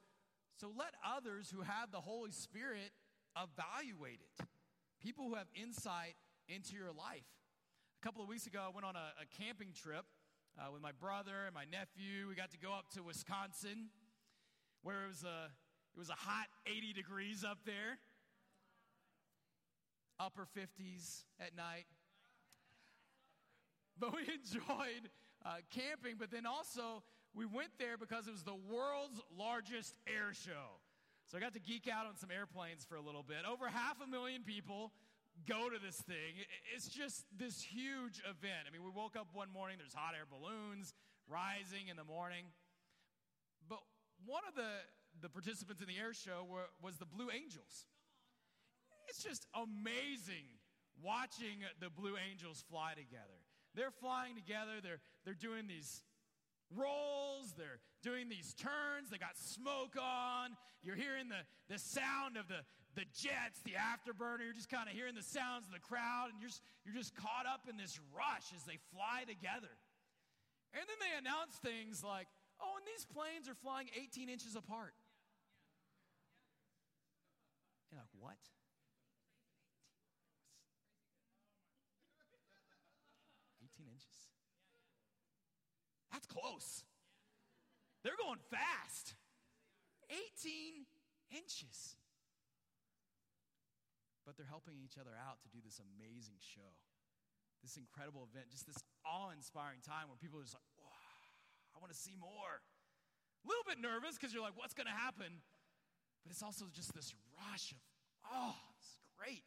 so 0.61 0.71
let 0.77 0.95
others 1.05 1.53
who 1.55 1.63
have 1.63 1.91
the 1.91 2.01
Holy 2.01 2.31
Spirit 2.31 2.93
evaluate 3.37 4.21
it. 4.21 4.47
People 5.03 5.29
who 5.29 5.35
have 5.35 5.49
insight 5.55 6.15
into 6.49 6.75
your 6.75 6.93
life. 6.93 7.27
A 8.01 8.07
couple 8.07 8.23
of 8.23 8.31
weeks 8.31 8.47
ago, 8.47 8.61
I 8.65 8.75
went 8.75 8.87
on 8.87 8.97
a, 8.97 9.13
a 9.21 9.27
camping 9.45 9.75
trip 9.75 10.07
uh, 10.59 10.73
with 10.73 10.81
my 10.81 10.93
brother 10.93 11.45
and 11.45 11.55
my 11.55 11.67
nephew. 11.71 12.29
We 12.31 12.35
got 12.35 12.51
to 12.53 12.59
go 12.59 12.73
up 12.73 12.89
to 12.95 13.03
Wisconsin 13.03 13.91
where 14.83 15.05
it 15.05 15.09
was 15.09 15.23
a, 15.23 15.53
it 15.95 15.99
was 15.99 16.09
a 16.09 16.17
hot 16.17 16.47
80 16.65 16.95
degrees 16.95 17.45
up 17.45 17.59
there, 17.67 18.01
upper 20.19 20.49
50s 20.57 21.25
at 21.39 21.55
night. 21.55 21.85
But 24.01 24.15
we 24.15 24.21
enjoyed 24.33 25.11
uh, 25.45 25.61
camping, 25.69 26.17
but 26.19 26.31
then 26.31 26.47
also 26.47 27.03
we 27.35 27.45
went 27.45 27.69
there 27.79 27.99
because 27.99 28.27
it 28.27 28.31
was 28.31 28.45
the 28.45 28.57
world's 28.73 29.21
largest 29.37 29.95
air 30.09 30.33
show. 30.33 30.81
So 31.27 31.37
I 31.37 31.41
got 31.43 31.53
to 31.53 31.61
geek 31.61 31.87
out 31.87 32.07
on 32.07 32.17
some 32.17 32.31
airplanes 32.31 32.83
for 32.83 32.95
a 32.95 33.03
little 33.03 33.23
bit. 33.23 33.45
Over 33.47 33.69
half 33.69 34.01
a 34.03 34.07
million 34.11 34.43
people 34.43 34.91
go 35.47 35.69
to 35.69 35.79
this 35.79 35.97
thing. 36.03 36.41
It's 36.75 36.89
just 36.89 37.25
this 37.37 37.63
huge 37.63 38.21
event. 38.25 38.67
I 38.67 38.71
mean, 38.73 38.83
we 38.85 38.91
woke 38.91 39.17
up 39.17 39.29
one 39.33 39.51
morning, 39.53 39.79
there's 39.79 39.95
hot 39.95 40.15
air 40.15 40.27
balloons 40.29 40.95
rising 41.29 41.89
in 41.89 41.97
the 41.97 42.05
morning. 42.05 42.45
But 43.69 43.79
one 44.27 44.43
of 44.49 44.55
the, 44.55 44.83
the 45.21 45.29
participants 45.29 45.81
in 45.81 45.89
the 45.89 45.99
air 45.99 46.13
show 46.13 46.47
were, 46.49 46.69
was 46.83 46.97
the 46.97 47.07
Blue 47.07 47.31
Angels. 47.31 47.87
It's 49.09 49.23
just 49.23 49.47
amazing 49.55 50.47
watching 51.03 51.67
the 51.81 51.91
Blue 51.91 52.15
Angels 52.17 52.65
fly 52.69 52.93
together. 52.95 53.41
They're 53.75 53.91
flying 53.91 54.35
together, 54.35 54.83
they're, 54.83 55.01
they're 55.25 55.35
doing 55.35 55.69
these 55.69 56.03
rolls, 56.75 57.55
they're 57.57 57.81
doing 58.03 58.29
these 58.29 58.55
turns, 58.55 59.11
they 59.11 59.19
got 59.19 59.37
smoke 59.37 59.97
on. 60.01 60.57
You're 60.83 60.97
hearing 60.97 61.29
the, 61.29 61.43
the 61.73 61.79
sound 61.79 62.37
of 62.37 62.49
the, 62.49 62.63
the 62.95 63.07
jets, 63.15 63.61
the 63.65 63.79
afterburner. 63.79 64.43
You're 64.45 64.57
just 64.57 64.71
kind 64.71 64.89
of 64.89 64.95
hearing 64.95 65.15
the 65.15 65.27
sounds 65.27 65.67
of 65.67 65.73
the 65.73 65.83
crowd, 65.83 66.31
and 66.33 66.41
you're 66.41 66.51
just, 66.51 66.63
you're 66.85 66.97
just 66.97 67.15
caught 67.17 67.47
up 67.47 67.69
in 67.71 67.77
this 67.77 67.99
rush 68.15 68.51
as 68.55 68.65
they 68.65 68.79
fly 68.95 69.27
together. 69.27 69.73
And 70.75 70.83
then 70.87 70.99
they 71.03 71.13
announce 71.19 71.59
things 71.63 72.03
like, 72.03 72.27
oh, 72.63 72.79
and 72.79 72.87
these 72.87 73.05
planes 73.07 73.49
are 73.51 73.59
flying 73.59 73.91
18 73.95 74.29
inches 74.29 74.55
apart. 74.55 74.95
You're 77.91 77.99
like, 77.99 78.15
what? 78.19 78.39
inches. 84.01 84.29
That's 86.13 86.27
close. 86.27 86.85
They're 88.03 88.19
going 88.23 88.39
fast. 88.51 89.15
18 90.11 90.87
inches. 91.31 91.97
They're 94.41 94.49
helping 94.49 94.81
each 94.81 94.97
other 94.97 95.13
out 95.13 95.45
to 95.45 95.53
do 95.53 95.61
this 95.61 95.85
amazing 95.85 96.41
show, 96.41 96.73
this 97.61 97.77
incredible 97.77 98.25
event, 98.25 98.49
just 98.49 98.65
this 98.65 98.81
awe 99.05 99.37
inspiring 99.37 99.85
time 99.85 100.09
where 100.09 100.17
people 100.17 100.41
are 100.41 100.47
just 100.49 100.57
like, 100.57 100.65
wow, 100.81 101.77
I 101.77 101.85
want 101.85 101.93
to 101.93 102.01
see 102.01 102.17
more. 102.17 102.65
A 102.65 103.45
little 103.45 103.69
bit 103.69 103.77
nervous 103.77 104.17
because 104.17 104.33
you're 104.33 104.41
like, 104.41 104.57
what's 104.57 104.73
going 104.73 104.89
to 104.89 104.97
happen? 104.97 105.45
But 106.25 106.33
it's 106.33 106.41
also 106.41 106.73
just 106.73 106.97
this 106.97 107.13
rush 107.37 107.77
of, 107.77 107.85
oh, 108.33 108.57
it's 108.81 108.97
great. 109.13 109.45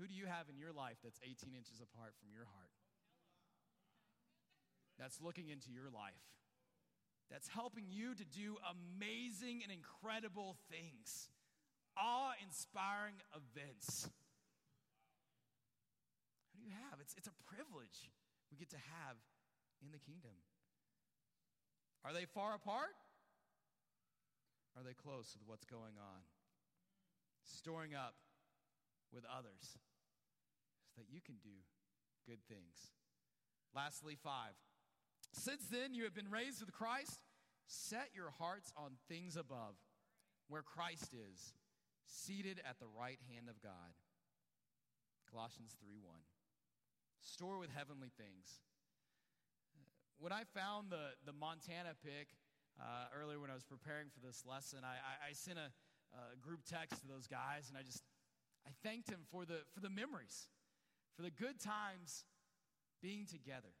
Who 0.00 0.08
do 0.08 0.16
you 0.16 0.24
have 0.24 0.48
in 0.48 0.56
your 0.56 0.72
life 0.72 0.96
that's 1.04 1.20
18 1.20 1.52
inches 1.52 1.84
apart 1.84 2.16
from 2.16 2.32
your 2.32 2.48
heart? 2.48 2.72
That's 4.96 5.20
looking 5.20 5.52
into 5.52 5.68
your 5.68 5.92
life. 5.92 6.24
That's 7.28 7.52
helping 7.52 7.92
you 7.92 8.16
to 8.16 8.24
do 8.24 8.56
amazing 8.72 9.60
and 9.60 9.68
incredible 9.68 10.56
things, 10.72 11.28
awe 12.00 12.32
inspiring 12.42 13.14
events. 13.34 14.08
Who 16.52 16.60
do 16.60 16.64
you 16.64 16.72
have? 16.88 17.00
It's, 17.00 17.14
it's 17.16 17.28
a 17.28 17.36
privilege 17.44 18.10
we 18.50 18.56
get 18.56 18.70
to 18.70 18.82
have 19.02 19.16
in 19.82 19.92
the 19.92 19.98
kingdom. 19.98 20.38
Are 22.04 22.12
they 22.12 22.24
far 22.24 22.54
apart? 22.54 22.94
Are 24.76 24.82
they 24.84 24.94
close 24.94 25.34
with 25.34 25.42
what's 25.46 25.64
going 25.66 25.98
on? 25.98 26.22
Storing 27.42 27.94
up 27.94 28.14
with 29.12 29.24
others 29.26 29.78
so 30.94 31.02
that 31.02 31.10
you 31.10 31.20
can 31.20 31.36
do 31.42 31.64
good 32.26 32.38
things. 32.48 32.92
Lastly, 33.74 34.16
five. 34.22 34.54
Since 35.32 35.66
then 35.70 35.94
you 35.94 36.04
have 36.04 36.14
been 36.14 36.30
raised 36.30 36.60
with 36.60 36.72
Christ, 36.72 37.20
set 37.66 38.10
your 38.14 38.30
hearts 38.38 38.72
on 38.76 38.92
things 39.08 39.36
above, 39.36 39.74
where 40.48 40.62
Christ 40.62 41.12
is, 41.12 41.52
seated 42.08 42.60
at 42.64 42.80
the 42.80 42.88
right 42.88 43.20
hand 43.28 43.52
of 43.52 43.60
God. 43.60 43.92
Colossians 45.28 45.76
3 45.84 46.00
1. 46.00 46.08
Store 47.20 47.58
with 47.60 47.68
heavenly 47.68 48.08
things. 48.16 48.64
When 50.18 50.32
I 50.32 50.42
found 50.56 50.90
the, 50.90 51.14
the 51.28 51.36
Montana 51.36 51.94
pic 52.02 52.34
uh, 52.80 53.12
earlier 53.14 53.38
when 53.38 53.50
I 53.50 53.54
was 53.54 53.62
preparing 53.62 54.08
for 54.08 54.24
this 54.24 54.42
lesson, 54.48 54.80
I, 54.82 54.98
I, 54.98 55.30
I 55.30 55.32
sent 55.32 55.58
a, 55.58 55.70
a 56.16 56.36
group 56.40 56.64
text 56.66 57.02
to 57.02 57.06
those 57.06 57.28
guys 57.28 57.68
and 57.68 57.76
I 57.76 57.82
just 57.84 58.02
I 58.66 58.70
thanked 58.82 59.08
him 59.08 59.20
for 59.30 59.44
the, 59.44 59.62
for 59.74 59.80
the 59.80 59.90
memories 59.92 60.48
for 61.18 61.22
the 61.22 61.30
good 61.30 61.58
times 61.58 62.24
being 63.02 63.26
together. 63.26 63.74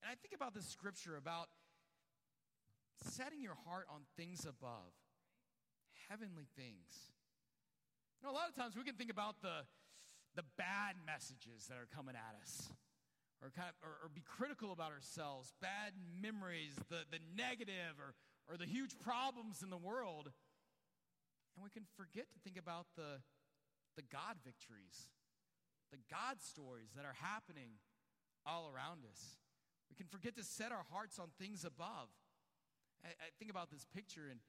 And 0.00 0.06
I 0.10 0.14
think 0.14 0.32
about 0.32 0.54
this 0.54 0.66
scripture 0.66 1.16
about 1.16 1.48
setting 3.02 3.42
your 3.42 3.58
heart 3.66 3.86
on 3.90 4.02
things 4.16 4.46
above, 4.46 4.94
heavenly 6.08 6.48
things. 6.56 7.12
You 8.20 8.26
know, 8.26 8.32
a 8.32 8.36
lot 8.36 8.48
of 8.48 8.54
times 8.54 8.76
we 8.76 8.84
can 8.84 8.94
think 8.94 9.10
about 9.10 9.42
the, 9.42 9.64
the 10.36 10.44
bad 10.56 10.96
messages 11.04 11.66
that 11.68 11.76
are 11.76 11.88
coming 11.94 12.14
at 12.14 12.34
us. 12.40 12.70
Or, 13.42 13.50
kind 13.50 13.68
of, 13.68 13.76
or, 13.84 14.06
or 14.06 14.08
be 14.08 14.24
critical 14.24 14.72
about 14.72 14.92
ourselves, 14.92 15.52
bad 15.60 15.92
memories, 16.22 16.72
the, 16.88 17.04
the 17.10 17.20
negative, 17.36 18.00
or, 18.00 18.14
or 18.48 18.56
the 18.56 18.64
huge 18.64 18.96
problems 19.04 19.60
in 19.62 19.68
the 19.68 19.76
world. 19.76 20.32
And 21.52 21.60
we 21.60 21.68
can 21.68 21.84
forget 21.96 22.32
to 22.32 22.38
think 22.40 22.56
about 22.56 22.86
the, 22.96 23.20
the 23.96 24.02
God 24.08 24.40
victories 24.42 25.12
the 25.94 26.02
God 26.10 26.42
stories 26.42 26.90
that 26.98 27.06
are 27.06 27.14
happening 27.22 27.78
all 28.42 28.66
around 28.66 29.06
us. 29.06 29.38
We 29.86 29.94
can 29.94 30.10
forget 30.10 30.34
to 30.34 30.42
set 30.42 30.74
our 30.74 30.82
hearts 30.90 31.22
on 31.22 31.30
things 31.38 31.62
above. 31.62 32.10
I, 33.06 33.14
I, 33.14 33.30
think 33.38 33.50
about 33.50 33.70
this 33.70 33.86
picture, 33.86 34.26
and 34.26 34.42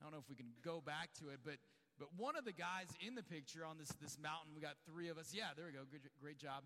I 0.00 0.04
don't 0.04 0.12
know 0.12 0.20
if 0.20 0.28
we 0.28 0.36
can 0.36 0.52
go 0.62 0.80
back 0.84 1.10
to 1.20 1.30
it, 1.30 1.40
but 1.44 1.56
but 1.98 2.12
one 2.16 2.36
of 2.36 2.44
the 2.44 2.52
guys 2.52 2.92
in 3.00 3.14
the 3.14 3.22
picture 3.22 3.64
on 3.64 3.78
this 3.78 3.88
this 4.00 4.18
mountain, 4.20 4.52
we 4.54 4.60
got 4.60 4.76
three 4.84 5.08
of 5.08 5.16
us. 5.16 5.32
Yeah, 5.32 5.56
there 5.56 5.66
we 5.66 5.72
go. 5.72 5.84
Good, 5.90 6.04
great 6.20 6.38
job. 6.38 6.64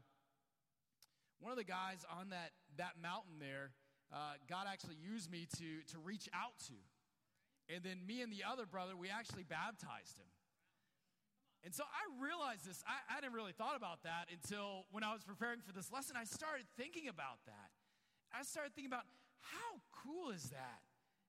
One 1.38 1.52
of 1.52 1.58
the 1.58 1.64
guys 1.68 2.04
on 2.10 2.30
that 2.30 2.50
that 2.76 2.98
mountain 3.00 3.38
there, 3.38 3.70
uh, 4.12 4.36
God 4.48 4.66
actually 4.66 4.98
used 4.98 5.30
me 5.30 5.46
to 5.58 5.86
to 5.94 5.96
reach 6.02 6.28
out 6.34 6.58
to, 6.66 6.76
and 7.72 7.84
then 7.84 8.02
me 8.06 8.22
and 8.22 8.32
the 8.32 8.42
other 8.42 8.66
brother, 8.66 8.96
we 8.96 9.08
actually 9.08 9.44
baptized 9.44 10.18
him. 10.18 10.28
And 11.62 11.74
so 11.74 11.84
I 11.84 12.02
realized 12.16 12.64
this. 12.64 12.82
I, 12.88 13.18
I 13.18 13.20
didn't 13.20 13.36
really 13.36 13.52
thought 13.52 13.76
about 13.76 14.02
that 14.02 14.32
until 14.32 14.88
when 14.90 15.04
I 15.04 15.12
was 15.12 15.22
preparing 15.22 15.60
for 15.60 15.72
this 15.72 15.92
lesson. 15.92 16.16
I 16.16 16.24
started 16.24 16.64
thinking 16.76 17.06
about 17.08 17.44
that. 17.46 17.70
I 18.32 18.42
started 18.42 18.74
thinking 18.74 18.90
about 18.90 19.04
how 19.40 19.80
cool 19.92 20.30
is 20.30 20.50
that? 20.50 20.80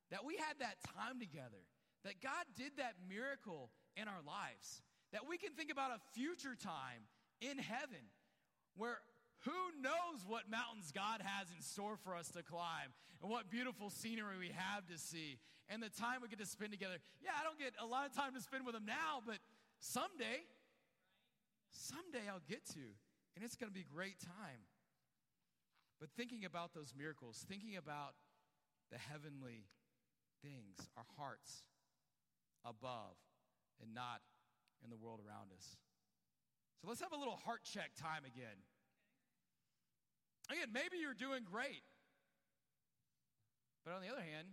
That 0.10 0.26
we 0.26 0.36
had 0.36 0.60
that 0.60 0.80
time 0.84 1.20
together. 1.20 1.68
That 2.04 2.22
God 2.22 2.46
did 2.56 2.78
that 2.78 2.96
miracle 3.08 3.70
in 3.96 4.08
our 4.08 4.22
lives. 4.26 4.82
That 5.14 5.28
we 5.28 5.38
can 5.38 5.54
think 5.54 5.72
about 5.72 5.92
a 5.92 6.00
future 6.18 6.56
time 6.56 7.06
in 7.42 7.58
heaven 7.58 8.10
where 8.76 9.00
who 9.46 9.82
knows 9.82 10.26
what 10.28 10.50
mountains 10.50 10.92
God 10.94 11.22
has 11.22 11.50
in 11.50 11.62
store 11.62 11.98
for 11.98 12.16
us 12.16 12.30
to 12.30 12.44
climb 12.44 12.94
and 13.22 13.30
what 13.30 13.50
beautiful 13.50 13.90
scenery 13.90 14.38
we 14.38 14.52
have 14.54 14.86
to 14.88 14.98
see 14.98 15.38
and 15.68 15.82
the 15.82 15.90
time 15.90 16.22
we 16.22 16.30
get 16.30 16.40
to 16.40 16.46
spend 16.46 16.72
together. 16.72 16.98
Yeah, 17.22 17.32
I 17.40 17.44
don't 17.44 17.58
get 17.58 17.74
a 17.82 17.86
lot 17.86 18.06
of 18.06 18.14
time 18.16 18.34
to 18.36 18.42
spend 18.42 18.66
with 18.66 18.76
them 18.76 18.86
now, 18.86 19.22
but 19.26 19.38
Someday, 19.82 20.46
someday 21.74 22.30
I'll 22.30 22.46
get 22.48 22.64
to, 22.78 22.86
and 23.36 23.44
it's 23.44 23.56
going 23.56 23.70
to 23.70 23.74
be 23.74 23.82
a 23.82 23.94
great 23.94 24.22
time. 24.22 24.70
But 26.00 26.10
thinking 26.16 26.46
about 26.46 26.74
those 26.74 26.94
miracles, 26.96 27.44
thinking 27.50 27.78
about 27.78 28.14
the 28.92 29.00
heavenly 29.02 29.66
things, 30.46 30.78
our 30.96 31.06
hearts 31.18 31.66
above 32.66 33.18
and 33.82 33.94
not 33.94 34.22
in 34.84 34.90
the 34.90 34.98
world 34.98 35.20
around 35.20 35.50
us. 35.56 35.78
So 36.82 36.88
let's 36.88 37.02
have 37.02 37.14
a 37.14 37.18
little 37.18 37.38
heart 37.46 37.62
check 37.64 37.92
time 38.00 38.26
again. 38.26 38.58
Again, 40.50 40.74
maybe 40.74 40.98
you're 40.98 41.18
doing 41.18 41.46
great. 41.46 41.86
But 43.86 43.94
on 43.94 44.02
the 44.02 44.10
other 44.10 44.22
hand, 44.22 44.48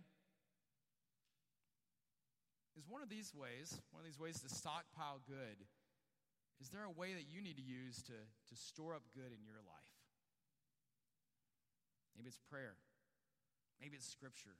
is 2.77 2.87
one 2.87 3.03
of 3.03 3.09
these 3.09 3.33
ways, 3.35 3.75
one 3.91 3.99
of 3.99 4.07
these 4.07 4.19
ways 4.19 4.39
to 4.41 4.49
stockpile 4.49 5.19
good, 5.27 5.67
is 6.61 6.69
there 6.69 6.83
a 6.83 6.91
way 6.91 7.13
that 7.13 7.27
you 7.27 7.41
need 7.41 7.57
to 7.57 7.63
use 7.63 8.01
to, 8.03 8.15
to 8.15 8.55
store 8.55 8.95
up 8.95 9.03
good 9.13 9.35
in 9.35 9.43
your 9.43 9.59
life? 9.67 9.93
Maybe 12.15 12.27
it's 12.27 12.39
prayer. 12.49 12.75
Maybe 13.81 13.95
it's 13.95 14.07
scripture. 14.07 14.55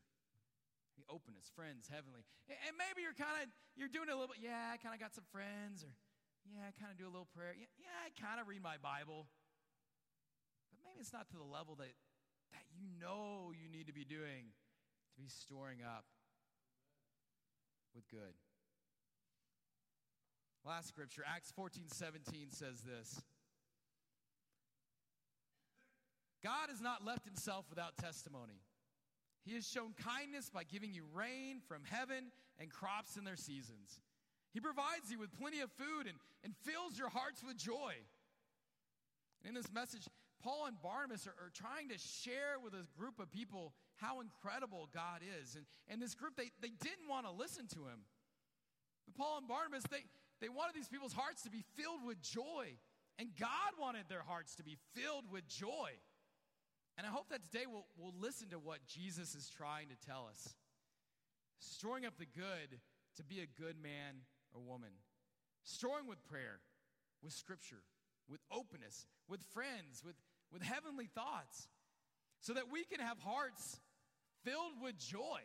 Maybe 0.99 1.07
openness, 1.07 1.47
friends, 1.55 1.87
heavenly. 1.87 2.27
And 2.51 2.75
maybe 2.75 3.07
you're 3.07 3.15
kind 3.15 3.39
of, 3.39 3.47
you're 3.79 3.87
doing 3.87 4.11
a 4.11 4.15
little 4.19 4.27
bit, 4.27 4.43
yeah, 4.43 4.75
I 4.75 4.75
kind 4.75 4.91
of 4.91 4.99
got 4.99 5.15
some 5.15 5.23
friends, 5.31 5.79
or 5.87 5.95
yeah, 6.43 6.67
I 6.67 6.75
kind 6.75 6.91
of 6.91 6.99
do 6.99 7.07
a 7.07 7.13
little 7.13 7.31
prayer. 7.31 7.55
Yeah, 7.55 7.71
yeah 7.79 7.95
I 8.03 8.11
kind 8.19 8.43
of 8.43 8.51
read 8.51 8.59
my 8.59 8.75
Bible. 8.75 9.31
But 10.75 10.83
maybe 10.83 10.99
it's 10.99 11.15
not 11.15 11.31
to 11.31 11.39
the 11.39 11.47
level 11.47 11.79
that, 11.79 11.95
that 12.51 12.67
you 12.75 12.91
know 12.99 13.55
you 13.55 13.71
need 13.71 13.87
to 13.87 13.95
be 13.95 14.03
doing 14.03 14.51
to 15.15 15.17
be 15.23 15.31
storing 15.31 15.79
up 15.79 16.03
with 17.95 18.03
good. 18.11 18.35
Last 20.67 20.91
scripture, 20.91 21.23
Acts 21.23 21.55
14 21.55 21.87
17 21.87 22.51
says 22.51 22.83
this 22.83 23.23
God 26.43 26.67
has 26.67 26.83
not 26.83 27.07
left 27.07 27.23
himself 27.23 27.71
without 27.71 27.95
testimony. 27.95 28.59
He 29.49 29.55
has 29.55 29.67
shown 29.67 29.97
kindness 29.97 30.51
by 30.53 30.61
giving 30.61 30.93
you 30.93 31.01
rain 31.11 31.57
from 31.67 31.81
heaven 31.83 32.29
and 32.59 32.69
crops 32.69 33.17
in 33.17 33.23
their 33.23 33.35
seasons. 33.35 33.99
He 34.53 34.59
provides 34.59 35.09
you 35.09 35.17
with 35.17 35.33
plenty 35.33 35.61
of 35.61 35.71
food 35.71 36.05
and, 36.05 36.19
and 36.43 36.53
fills 36.61 36.99
your 36.99 37.09
hearts 37.09 37.41
with 37.41 37.57
joy. 37.57 37.97
And 39.41 39.49
in 39.49 39.55
this 39.55 39.73
message, 39.73 40.05
Paul 40.43 40.67
and 40.67 40.79
Barnabas 40.83 41.25
are, 41.25 41.33
are, 41.41 41.49
trying 41.51 41.89
to 41.89 41.97
share 41.97 42.61
with 42.63 42.73
a 42.75 42.85
group 42.95 43.19
of 43.19 43.31
people 43.31 43.73
how 43.95 44.21
incredible 44.21 44.87
God 44.93 45.21
is. 45.41 45.55
And, 45.55 45.65
and 45.87 45.99
this 45.99 46.13
group, 46.13 46.35
they, 46.37 46.51
they 46.61 46.69
didn't 46.69 47.09
want 47.09 47.25
to 47.25 47.31
listen 47.31 47.65
to 47.73 47.89
him. 47.89 48.05
But 49.07 49.15
Paul 49.17 49.39
and 49.39 49.47
Barnabas, 49.47 49.81
they, 49.89 50.05
they 50.41 50.49
wanted 50.49 50.75
these 50.75 50.89
people's 50.89 51.13
hearts 51.13 51.41
to 51.43 51.49
be 51.49 51.65
filled 51.73 52.05
with 52.05 52.21
joy. 52.21 52.77
And 53.17 53.29
God 53.39 53.81
wanted 53.81 54.05
their 54.09 54.21
hearts 54.21 54.53
to 54.55 54.63
be 54.63 54.77
filled 54.93 55.25
with 55.31 55.47
joy. 55.47 55.97
And 56.99 57.07
I 57.07 57.11
hope 57.11 57.29
that 57.29 57.45
today 57.45 57.63
we'll, 57.65 57.85
we'll 57.97 58.19
listen 58.19 58.49
to 58.49 58.59
what 58.59 58.85
Jesus 58.85 59.33
is 59.33 59.49
trying 59.49 59.87
to 59.87 59.95
tell 60.05 60.27
us. 60.29 60.53
Storing 61.59 62.05
up 62.05 62.17
the 62.19 62.25
good 62.25 62.81
to 63.15 63.23
be 63.23 63.39
a 63.39 63.47
good 63.61 63.81
man 63.81 64.27
or 64.53 64.59
woman. 64.59 64.89
Storing 65.63 66.07
with 66.07 66.21
prayer, 66.25 66.59
with 67.23 67.31
scripture, 67.31 67.83
with 68.29 68.41
openness, 68.51 69.07
with 69.29 69.41
friends, 69.53 70.03
with, 70.05 70.15
with 70.51 70.61
heavenly 70.61 71.05
thoughts, 71.05 71.69
so 72.41 72.51
that 72.51 72.69
we 72.69 72.83
can 72.83 72.99
have 72.99 73.17
hearts 73.17 73.79
filled 74.43 74.81
with 74.83 74.97
joy, 74.97 75.39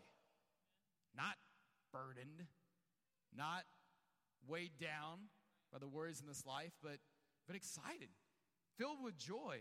not 1.16 1.36
burdened, 1.92 2.48
not 3.32 3.62
weighed 4.48 4.76
down 4.80 5.30
by 5.72 5.78
the 5.78 5.86
worries 5.86 6.20
in 6.20 6.26
this 6.26 6.44
life, 6.44 6.72
but, 6.82 6.98
but 7.46 7.54
excited, 7.54 8.08
filled 8.76 9.04
with 9.04 9.16
joy. 9.16 9.58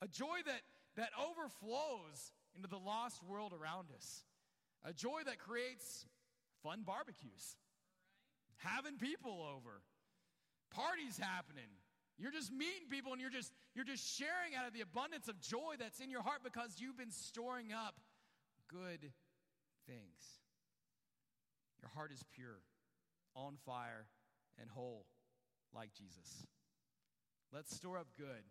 A 0.00 0.08
joy 0.08 0.38
that, 0.46 0.60
that 0.96 1.10
overflows 1.16 2.32
into 2.54 2.68
the 2.68 2.78
lost 2.78 3.22
world 3.22 3.52
around 3.52 3.88
us. 3.94 4.24
A 4.84 4.92
joy 4.92 5.20
that 5.26 5.38
creates 5.38 6.06
fun 6.62 6.82
barbecues, 6.84 7.56
having 8.56 8.98
people 8.98 9.44
over, 9.54 9.82
parties 10.70 11.18
happening. 11.18 11.68
You're 12.18 12.32
just 12.32 12.50
meeting 12.50 12.88
people 12.90 13.12
and 13.12 13.20
you're 13.20 13.30
just 13.30 13.52
you're 13.74 13.84
just 13.84 14.16
sharing 14.16 14.56
out 14.58 14.66
of 14.66 14.72
the 14.72 14.80
abundance 14.80 15.28
of 15.28 15.38
joy 15.40 15.76
that's 15.78 16.00
in 16.00 16.10
your 16.10 16.22
heart 16.22 16.40
because 16.42 16.76
you've 16.78 16.96
been 16.96 17.10
storing 17.10 17.72
up 17.72 18.00
good 18.68 19.12
things. 19.86 20.40
Your 21.82 21.90
heart 21.90 22.10
is 22.12 22.24
pure, 22.34 22.62
on 23.34 23.56
fire, 23.66 24.06
and 24.58 24.70
whole 24.70 25.04
like 25.74 25.92
Jesus. 25.92 26.46
Let's 27.52 27.74
store 27.76 27.98
up 27.98 28.08
good 28.16 28.44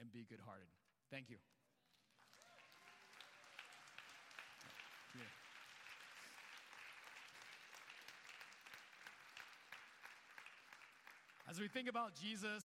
and 0.00 0.12
be 0.12 0.26
good 0.28 0.40
hearted. 0.44 0.68
Thank 1.10 1.30
you. 1.30 1.36
As 11.50 11.58
we 11.58 11.66
think 11.66 11.88
about 11.88 12.14
Jesus, 12.14 12.50